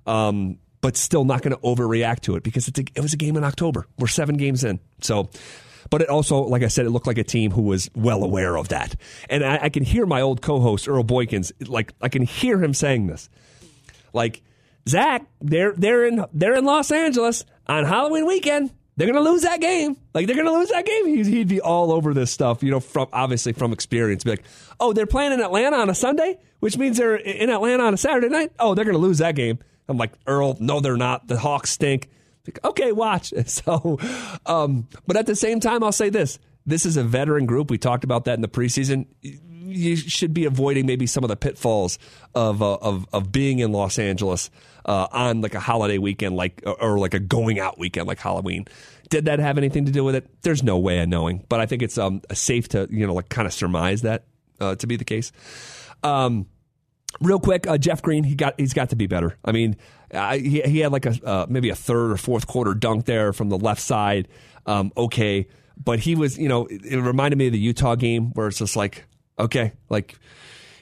Um, 0.06 0.58
but 0.80 0.96
still 0.96 1.24
not 1.24 1.42
going 1.42 1.54
to 1.54 1.62
overreact 1.62 2.20
to 2.20 2.36
it 2.36 2.42
because 2.42 2.68
a, 2.68 2.72
it 2.80 3.00
was 3.00 3.12
a 3.12 3.16
game 3.16 3.36
in 3.36 3.44
October. 3.44 3.86
We're 3.98 4.08
seven 4.08 4.36
games 4.36 4.64
in. 4.64 4.80
So, 5.00 5.30
but 5.90 6.02
it 6.02 6.08
also, 6.08 6.42
like 6.42 6.62
I 6.62 6.68
said, 6.68 6.86
it 6.86 6.90
looked 6.90 7.06
like 7.06 7.18
a 7.18 7.24
team 7.24 7.52
who 7.52 7.62
was 7.62 7.88
well 7.94 8.24
aware 8.24 8.56
of 8.56 8.68
that. 8.68 8.96
And 9.30 9.44
I, 9.44 9.64
I 9.64 9.68
can 9.68 9.84
hear 9.84 10.06
my 10.06 10.20
old 10.20 10.42
co-host 10.42 10.88
Earl 10.88 11.04
Boykins, 11.04 11.52
like 11.68 11.92
I 12.00 12.08
can 12.08 12.22
hear 12.22 12.62
him 12.62 12.74
saying 12.74 13.06
this, 13.06 13.28
like 14.12 14.42
Zach, 14.88 15.26
they're 15.40 15.72
they're 15.72 16.04
in 16.04 16.24
they're 16.32 16.54
in 16.56 16.64
Los 16.64 16.90
Angeles 16.90 17.44
on 17.66 17.84
Halloween 17.84 18.26
weekend. 18.26 18.72
They're 18.96 19.06
gonna 19.06 19.20
lose 19.28 19.42
that 19.42 19.60
game. 19.60 19.96
Like 20.12 20.26
they're 20.26 20.36
gonna 20.36 20.52
lose 20.52 20.68
that 20.68 20.84
game. 20.84 21.06
He'd, 21.06 21.26
he'd 21.26 21.48
be 21.48 21.60
all 21.60 21.92
over 21.92 22.12
this 22.12 22.30
stuff, 22.30 22.62
you 22.62 22.70
know, 22.70 22.80
from 22.80 23.08
obviously 23.12 23.52
from 23.52 23.72
experience. 23.72 24.24
Be 24.24 24.30
like, 24.30 24.44
oh, 24.80 24.92
they're 24.92 25.06
playing 25.06 25.32
in 25.32 25.40
Atlanta 25.40 25.76
on 25.76 25.88
a 25.88 25.94
Sunday, 25.94 26.38
which 26.60 26.76
means 26.76 26.98
they're 26.98 27.16
in 27.16 27.48
Atlanta 27.48 27.84
on 27.84 27.94
a 27.94 27.96
Saturday 27.96 28.28
night. 28.28 28.52
Oh, 28.58 28.74
they're 28.74 28.84
gonna 28.84 28.98
lose 28.98 29.18
that 29.18 29.34
game. 29.34 29.58
I'm 29.88 29.96
like, 29.96 30.12
Earl, 30.26 30.56
no, 30.60 30.80
they're 30.80 30.96
not. 30.96 31.26
The 31.26 31.38
Hawks 31.38 31.70
stink. 31.70 32.08
Like, 32.46 32.64
okay, 32.64 32.92
watch. 32.92 33.32
So, 33.46 33.98
um, 34.46 34.88
but 35.06 35.16
at 35.16 35.26
the 35.26 35.36
same 35.36 35.60
time, 35.60 35.82
I'll 35.82 35.92
say 35.92 36.10
this: 36.10 36.38
this 36.66 36.84
is 36.84 36.96
a 36.96 37.04
veteran 37.04 37.46
group. 37.46 37.70
We 37.70 37.78
talked 37.78 38.04
about 38.04 38.24
that 38.24 38.34
in 38.34 38.40
the 38.42 38.48
preseason 38.48 39.06
you 39.74 39.96
should 39.96 40.34
be 40.34 40.44
avoiding 40.44 40.86
maybe 40.86 41.06
some 41.06 41.24
of 41.24 41.28
the 41.28 41.36
pitfalls 41.36 41.98
of 42.34 42.62
uh, 42.62 42.74
of 42.74 43.06
of 43.12 43.32
being 43.32 43.58
in 43.58 43.72
Los 43.72 43.98
Angeles 43.98 44.50
uh, 44.84 45.06
on 45.12 45.40
like 45.40 45.54
a 45.54 45.60
holiday 45.60 45.98
weekend, 45.98 46.36
like 46.36 46.62
or 46.64 46.98
like 46.98 47.14
a 47.14 47.20
going 47.20 47.58
out 47.58 47.78
weekend, 47.78 48.06
like 48.06 48.18
Halloween. 48.18 48.66
Did 49.10 49.26
that 49.26 49.40
have 49.40 49.58
anything 49.58 49.84
to 49.86 49.92
do 49.92 50.04
with 50.04 50.14
it? 50.14 50.26
There's 50.42 50.62
no 50.62 50.78
way 50.78 51.00
of 51.00 51.08
knowing, 51.08 51.44
but 51.48 51.60
I 51.60 51.66
think 51.66 51.82
it's 51.82 51.98
um 51.98 52.22
safe 52.32 52.68
to 52.70 52.88
you 52.90 53.06
know 53.06 53.14
like 53.14 53.28
kind 53.28 53.46
of 53.46 53.52
surmise 53.52 54.02
that 54.02 54.24
uh, 54.60 54.74
to 54.76 54.86
be 54.86 54.96
the 54.96 55.04
case. 55.04 55.32
Um, 56.02 56.46
real 57.20 57.38
quick, 57.40 57.66
uh, 57.66 57.78
Jeff 57.78 58.02
Green, 58.02 58.24
he 58.24 58.34
got 58.34 58.54
he's 58.58 58.72
got 58.72 58.90
to 58.90 58.96
be 58.96 59.06
better. 59.06 59.36
I 59.44 59.52
mean, 59.52 59.76
uh, 60.12 60.36
he 60.36 60.62
he 60.62 60.78
had 60.80 60.92
like 60.92 61.06
a 61.06 61.16
uh, 61.24 61.46
maybe 61.48 61.70
a 61.70 61.74
third 61.74 62.12
or 62.12 62.16
fourth 62.16 62.46
quarter 62.46 62.74
dunk 62.74 63.04
there 63.04 63.32
from 63.32 63.48
the 63.48 63.58
left 63.58 63.82
side. 63.82 64.28
Um, 64.66 64.92
okay, 64.96 65.48
but 65.82 66.00
he 66.00 66.14
was 66.14 66.38
you 66.38 66.48
know 66.48 66.66
it 66.66 66.96
reminded 66.96 67.36
me 67.36 67.46
of 67.48 67.52
the 67.52 67.58
Utah 67.58 67.94
game 67.94 68.30
where 68.32 68.48
it's 68.48 68.58
just 68.58 68.76
like 68.76 69.04
okay, 69.38 69.72
like 69.88 70.16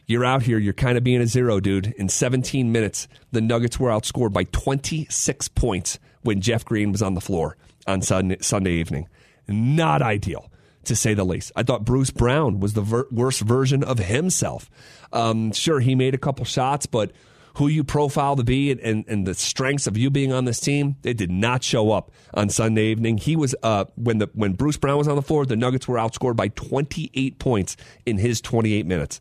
you're 0.06 0.24
out 0.24 0.42
here, 0.42 0.58
you're 0.58 0.72
kind 0.72 0.98
of 0.98 1.04
being 1.04 1.20
a 1.20 1.26
zero, 1.26 1.60
dude. 1.60 1.94
In 1.96 2.08
17 2.08 2.72
minutes, 2.72 3.06
the 3.30 3.40
Nuggets 3.40 3.78
were 3.78 3.90
outscored 3.90 4.32
by 4.32 4.44
26 4.44 5.48
points 5.48 5.98
when 6.22 6.40
Jeff 6.40 6.64
Green 6.64 6.92
was 6.92 7.02
on 7.02 7.14
the 7.14 7.20
floor 7.20 7.56
on 7.86 8.02
Sunday, 8.02 8.72
evening. 8.72 9.08
Not 9.48 10.02
ideal, 10.02 10.50
to 10.84 10.96
say 10.96 11.14
the 11.14 11.24
least. 11.24 11.52
I 11.56 11.62
thought 11.62 11.84
Bruce 11.84 12.10
Brown 12.10 12.60
was 12.60 12.74
the 12.74 12.82
ver- 12.82 13.08
worst 13.10 13.40
version 13.40 13.82
of 13.84 13.98
himself. 13.98 14.70
Um, 15.12 15.52
sure, 15.52 15.80
he 15.80 15.94
made 15.94 16.14
a 16.14 16.18
couple 16.18 16.44
shots, 16.44 16.86
but 16.86 17.12
who 17.54 17.68
you 17.68 17.84
profile 17.84 18.36
to 18.36 18.44
be 18.44 18.70
and, 18.70 18.80
and, 18.80 19.04
and, 19.08 19.26
the 19.26 19.34
strengths 19.34 19.86
of 19.86 19.96
you 19.96 20.10
being 20.10 20.32
on 20.32 20.44
this 20.44 20.60
team, 20.60 20.96
they 21.02 21.12
did 21.12 21.30
not 21.30 21.62
show 21.62 21.92
up 21.92 22.10
on 22.34 22.48
Sunday 22.48 22.86
evening. 22.86 23.18
He 23.18 23.36
was 23.36 23.54
uh, 23.62 23.86
when 23.96 24.18
the 24.18 24.30
when 24.34 24.52
Bruce 24.52 24.76
Brown 24.76 24.98
was 24.98 25.08
on 25.08 25.16
the 25.16 25.22
floor, 25.22 25.44
the 25.44 25.56
Nuggets 25.56 25.88
were 25.88 25.96
outscored 25.96 26.36
by 26.36 26.48
28 26.48 27.38
points 27.38 27.76
in 28.06 28.18
his 28.18 28.40
28 28.40 28.86
minutes. 28.86 29.20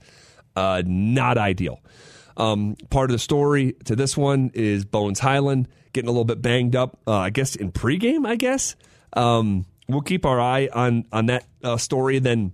Uh, 0.55 0.83
not 0.85 1.37
ideal. 1.37 1.79
Um, 2.37 2.75
part 2.89 3.09
of 3.09 3.13
the 3.13 3.19
story 3.19 3.73
to 3.85 3.95
this 3.95 4.15
one 4.15 4.51
is 4.53 4.85
Bones 4.85 5.19
Hyland 5.19 5.67
getting 5.93 6.07
a 6.07 6.11
little 6.11 6.25
bit 6.25 6.41
banged 6.41 6.75
up. 6.75 6.97
Uh, 7.05 7.17
I 7.17 7.29
guess 7.29 7.55
in 7.55 7.71
pregame. 7.71 8.25
I 8.25 8.35
guess 8.35 8.75
um, 9.13 9.65
we'll 9.87 10.01
keep 10.01 10.25
our 10.25 10.39
eye 10.39 10.69
on 10.71 11.05
on 11.11 11.27
that 11.27 11.45
uh, 11.63 11.77
story. 11.77 12.19
Then 12.19 12.53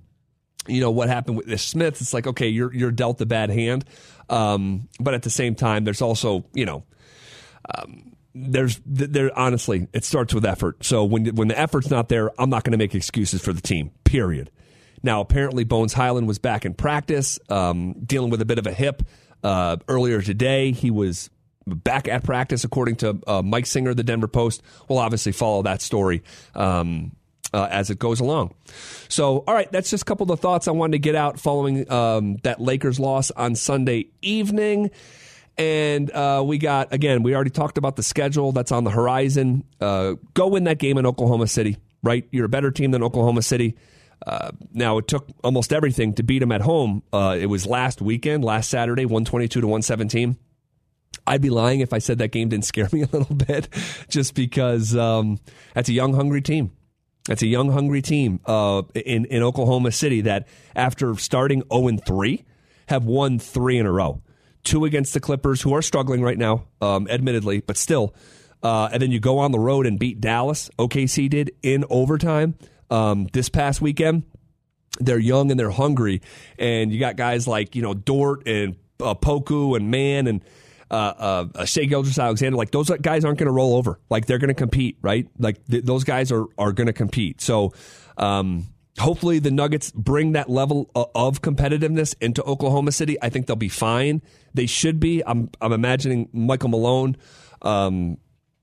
you 0.67 0.81
know 0.81 0.91
what 0.91 1.09
happened 1.09 1.37
with 1.37 1.47
the 1.47 1.57
Smith. 1.57 2.01
It's 2.01 2.13
like 2.13 2.27
okay, 2.27 2.47
you're 2.47 2.73
you're 2.73 2.91
dealt 2.91 3.21
a 3.21 3.25
bad 3.25 3.49
hand. 3.49 3.85
Um, 4.29 4.89
but 4.99 5.13
at 5.13 5.23
the 5.23 5.29
same 5.29 5.55
time, 5.55 5.83
there's 5.83 6.01
also, 6.01 6.45
you 6.53 6.65
know, 6.65 6.83
um, 7.73 8.15
there's 8.33 8.81
there 8.85 9.37
honestly 9.37 9.87
it 9.93 10.03
starts 10.03 10.33
with 10.33 10.45
effort. 10.45 10.83
So 10.83 11.03
when 11.05 11.27
when 11.35 11.47
the 11.47 11.59
effort's 11.59 11.89
not 11.89 12.09
there, 12.09 12.31
I'm 12.39 12.49
not 12.49 12.63
going 12.63 12.73
to 12.73 12.77
make 12.77 12.95
excuses 12.95 13.41
for 13.41 13.53
the 13.53 13.61
team. 13.61 13.91
Period. 14.03 14.51
Now 15.03 15.21
apparently 15.21 15.63
Bones 15.63 15.93
Hyland 15.93 16.27
was 16.27 16.39
back 16.39 16.65
in 16.65 16.73
practice, 16.73 17.39
um, 17.49 17.93
dealing 18.03 18.29
with 18.29 18.41
a 18.41 18.45
bit 18.45 18.59
of 18.59 18.67
a 18.67 18.73
hip 18.73 19.03
uh, 19.43 19.77
earlier 19.87 20.21
today. 20.21 20.71
He 20.71 20.91
was 20.91 21.29
back 21.65 22.07
at 22.07 22.23
practice 22.23 22.63
according 22.63 22.97
to 22.97 23.19
uh, 23.25 23.41
Mike 23.41 23.65
Singer, 23.65 23.93
the 23.93 24.03
Denver 24.03 24.27
Post. 24.27 24.61
We'll 24.89 24.99
obviously 24.99 25.31
follow 25.31 25.63
that 25.63 25.81
story. 25.81 26.23
Um, 26.55 27.15
uh, 27.53 27.67
as 27.69 27.89
it 27.89 27.99
goes 27.99 28.19
along. 28.19 28.53
So, 29.07 29.43
all 29.47 29.53
right, 29.53 29.71
that's 29.71 29.89
just 29.89 30.03
a 30.03 30.05
couple 30.05 30.23
of 30.23 30.29
the 30.29 30.37
thoughts 30.37 30.67
I 30.67 30.71
wanted 30.71 30.93
to 30.93 30.99
get 30.99 31.15
out 31.15 31.39
following 31.39 31.89
um, 31.91 32.37
that 32.43 32.59
Lakers 32.59 32.99
loss 32.99 33.31
on 33.31 33.55
Sunday 33.55 34.07
evening. 34.21 34.91
And 35.57 36.11
uh, 36.11 36.43
we 36.45 36.57
got, 36.57 36.93
again, 36.93 37.23
we 37.23 37.33
already 37.33 37.49
talked 37.49 37.77
about 37.77 37.95
the 37.95 38.03
schedule 38.03 38.51
that's 38.51 38.71
on 38.71 38.83
the 38.83 38.91
horizon. 38.91 39.63
Uh, 39.79 40.15
go 40.33 40.47
win 40.47 40.65
that 40.65 40.79
game 40.79 40.97
in 40.97 41.05
Oklahoma 41.05 41.47
City, 41.47 41.77
right? 42.03 42.27
You're 42.31 42.45
a 42.45 42.49
better 42.49 42.71
team 42.71 42.91
than 42.91 43.03
Oklahoma 43.03 43.41
City. 43.41 43.75
Uh, 44.25 44.51
now, 44.73 44.97
it 44.97 45.07
took 45.07 45.27
almost 45.43 45.71
everything 45.71 46.13
to 46.15 46.23
beat 46.23 46.39
them 46.39 46.51
at 46.51 46.61
home. 46.61 47.03
Uh, 47.13 47.37
it 47.39 47.45
was 47.45 47.65
last 47.65 48.01
weekend, 48.01 48.43
last 48.43 48.69
Saturday, 48.69 49.05
122 49.05 49.61
to 49.61 49.67
117. 49.67 50.37
I'd 51.27 51.41
be 51.41 51.49
lying 51.49 51.79
if 51.79 51.93
I 51.93 51.99
said 51.99 52.17
that 52.19 52.31
game 52.31 52.49
didn't 52.49 52.65
scare 52.65 52.89
me 52.91 53.03
a 53.03 53.07
little 53.07 53.35
bit, 53.35 53.69
just 54.09 54.33
because 54.35 54.95
um, 54.95 55.39
that's 55.73 55.89
a 55.89 55.93
young, 55.93 56.13
hungry 56.13 56.41
team. 56.41 56.71
It's 57.29 57.41
a 57.41 57.47
young, 57.47 57.71
hungry 57.71 58.01
team 58.01 58.39
uh, 58.45 58.83
in 58.93 59.25
in 59.25 59.41
Oklahoma 59.41 59.91
City 59.91 60.21
that, 60.21 60.47
after 60.75 61.15
starting 61.15 61.61
zero 61.61 61.67
oh 61.71 61.87
and 61.87 62.03
three, 62.05 62.45
have 62.87 63.05
won 63.05 63.39
three 63.39 63.77
in 63.77 63.85
a 63.85 63.91
row. 63.91 64.21
Two 64.63 64.85
against 64.85 65.13
the 65.13 65.19
Clippers, 65.19 65.61
who 65.61 65.73
are 65.73 65.81
struggling 65.81 66.21
right 66.21 66.37
now, 66.37 66.65
um, 66.81 67.07
admittedly, 67.07 67.61
but 67.61 67.77
still. 67.77 68.15
Uh, 68.63 68.89
and 68.91 69.01
then 69.01 69.11
you 69.11 69.19
go 69.19 69.37
on 69.39 69.51
the 69.51 69.59
road 69.59 69.85
and 69.85 69.99
beat 69.99 70.19
Dallas. 70.19 70.71
OKC 70.79 71.29
did 71.29 71.51
in 71.61 71.85
overtime 71.89 72.55
um, 72.89 73.27
this 73.33 73.47
past 73.47 73.79
weekend. 73.81 74.23
They're 74.99 75.19
young 75.19 75.51
and 75.51 75.59
they're 75.59 75.71
hungry, 75.71 76.21
and 76.57 76.91
you 76.91 76.99
got 76.99 77.15
guys 77.15 77.47
like 77.47 77.75
you 77.75 77.81
know 77.81 77.93
Dort 77.93 78.47
and 78.47 78.75
uh, 78.99 79.15
Poku 79.15 79.75
and 79.75 79.91
Mann 79.91 80.27
and 80.27 80.43
uh, 80.91 81.47
uh, 81.55 81.65
Shai 81.65 81.85
Gilgeous-Alexander, 81.85 82.57
like 82.57 82.71
those 82.71 82.89
guys 82.89 83.25
aren't 83.25 83.39
going 83.39 83.47
to 83.47 83.53
roll 83.53 83.75
over. 83.75 83.99
Like 84.09 84.27
they're 84.27 84.37
going 84.37 84.49
to 84.49 84.53
compete, 84.53 84.97
right? 85.01 85.27
Like 85.39 85.65
th- 85.65 85.83
those 85.83 86.03
guys 86.03 86.31
are 86.31 86.45
are 86.57 86.71
going 86.71 86.87
to 86.87 86.93
compete. 86.93 87.41
So 87.41 87.73
um, 88.17 88.67
hopefully 88.99 89.39
the 89.39 89.51
Nuggets 89.51 89.91
bring 89.91 90.33
that 90.33 90.49
level 90.49 90.89
of 90.93 91.41
competitiveness 91.41 92.15
into 92.21 92.43
Oklahoma 92.43 92.91
City. 92.91 93.17
I 93.21 93.29
think 93.29 93.47
they'll 93.47 93.55
be 93.55 93.69
fine. 93.69 94.21
They 94.53 94.65
should 94.67 94.99
be. 94.99 95.23
I'm 95.25 95.49
I'm 95.59 95.73
imagining 95.73 96.29
Michael 96.33 96.69
Malone 96.69 97.17
um, 97.61 98.17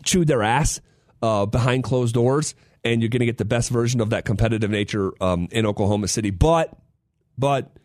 chewed 0.04 0.28
their 0.28 0.42
ass 0.42 0.80
uh, 1.22 1.46
behind 1.46 1.84
closed 1.84 2.14
doors, 2.14 2.54
and 2.84 3.02
you're 3.02 3.08
going 3.08 3.20
to 3.20 3.26
get 3.26 3.38
the 3.38 3.44
best 3.44 3.70
version 3.70 4.00
of 4.00 4.10
that 4.10 4.24
competitive 4.24 4.70
nature 4.70 5.12
um, 5.20 5.48
in 5.50 5.66
Oklahoma 5.66 6.08
City. 6.08 6.30
But 6.30 6.72
but 7.36 7.76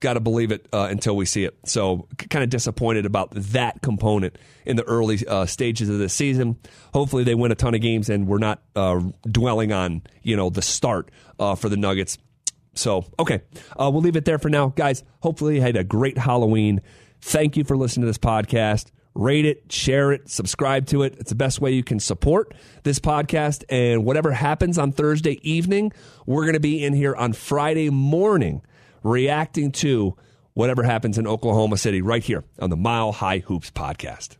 got 0.00 0.14
to 0.14 0.20
believe 0.20 0.50
it 0.50 0.66
uh, 0.72 0.88
until 0.90 1.14
we 1.14 1.26
see 1.26 1.44
it. 1.44 1.56
So, 1.64 2.08
kind 2.30 2.42
of 2.42 2.50
disappointed 2.50 3.06
about 3.06 3.30
that 3.32 3.82
component 3.82 4.36
in 4.64 4.76
the 4.76 4.82
early 4.84 5.18
uh, 5.26 5.46
stages 5.46 5.88
of 5.88 5.98
this 5.98 6.14
season. 6.14 6.56
Hopefully, 6.92 7.24
they 7.24 7.34
win 7.34 7.52
a 7.52 7.54
ton 7.54 7.74
of 7.74 7.80
games, 7.80 8.08
and 8.08 8.26
we're 8.26 8.38
not 8.38 8.62
uh, 8.74 9.00
dwelling 9.30 9.72
on 9.72 10.02
you 10.22 10.36
know 10.36 10.50
the 10.50 10.62
start 10.62 11.10
uh, 11.38 11.54
for 11.54 11.68
the 11.68 11.76
Nuggets. 11.76 12.18
So, 12.74 13.04
okay, 13.18 13.42
uh, 13.78 13.90
we'll 13.92 14.02
leave 14.02 14.16
it 14.16 14.24
there 14.24 14.38
for 14.38 14.48
now, 14.48 14.68
guys. 14.68 15.04
Hopefully, 15.20 15.56
you 15.56 15.60
had 15.60 15.76
a 15.76 15.84
great 15.84 16.18
Halloween. 16.18 16.80
Thank 17.20 17.56
you 17.56 17.64
for 17.64 17.76
listening 17.76 18.02
to 18.02 18.06
this 18.06 18.18
podcast. 18.18 18.90
Rate 19.12 19.44
it, 19.44 19.70
share 19.72 20.12
it, 20.12 20.30
subscribe 20.30 20.86
to 20.86 21.02
it. 21.02 21.16
It's 21.18 21.30
the 21.30 21.34
best 21.34 21.60
way 21.60 21.72
you 21.72 21.82
can 21.82 21.98
support 21.98 22.54
this 22.84 23.00
podcast. 23.00 23.64
And 23.68 24.04
whatever 24.04 24.30
happens 24.30 24.78
on 24.78 24.92
Thursday 24.92 25.40
evening, 25.42 25.92
we're 26.26 26.44
going 26.44 26.54
to 26.54 26.60
be 26.60 26.84
in 26.84 26.94
here 26.94 27.16
on 27.16 27.32
Friday 27.32 27.90
morning 27.90 28.62
reacting 29.02 29.72
to 29.72 30.16
whatever 30.54 30.82
happens 30.82 31.18
in 31.18 31.26
Oklahoma 31.26 31.76
City 31.76 32.02
right 32.02 32.22
here 32.22 32.44
on 32.58 32.70
the 32.70 32.76
Mile 32.76 33.12
High 33.12 33.38
Hoops 33.38 33.70
podcast. 33.70 34.36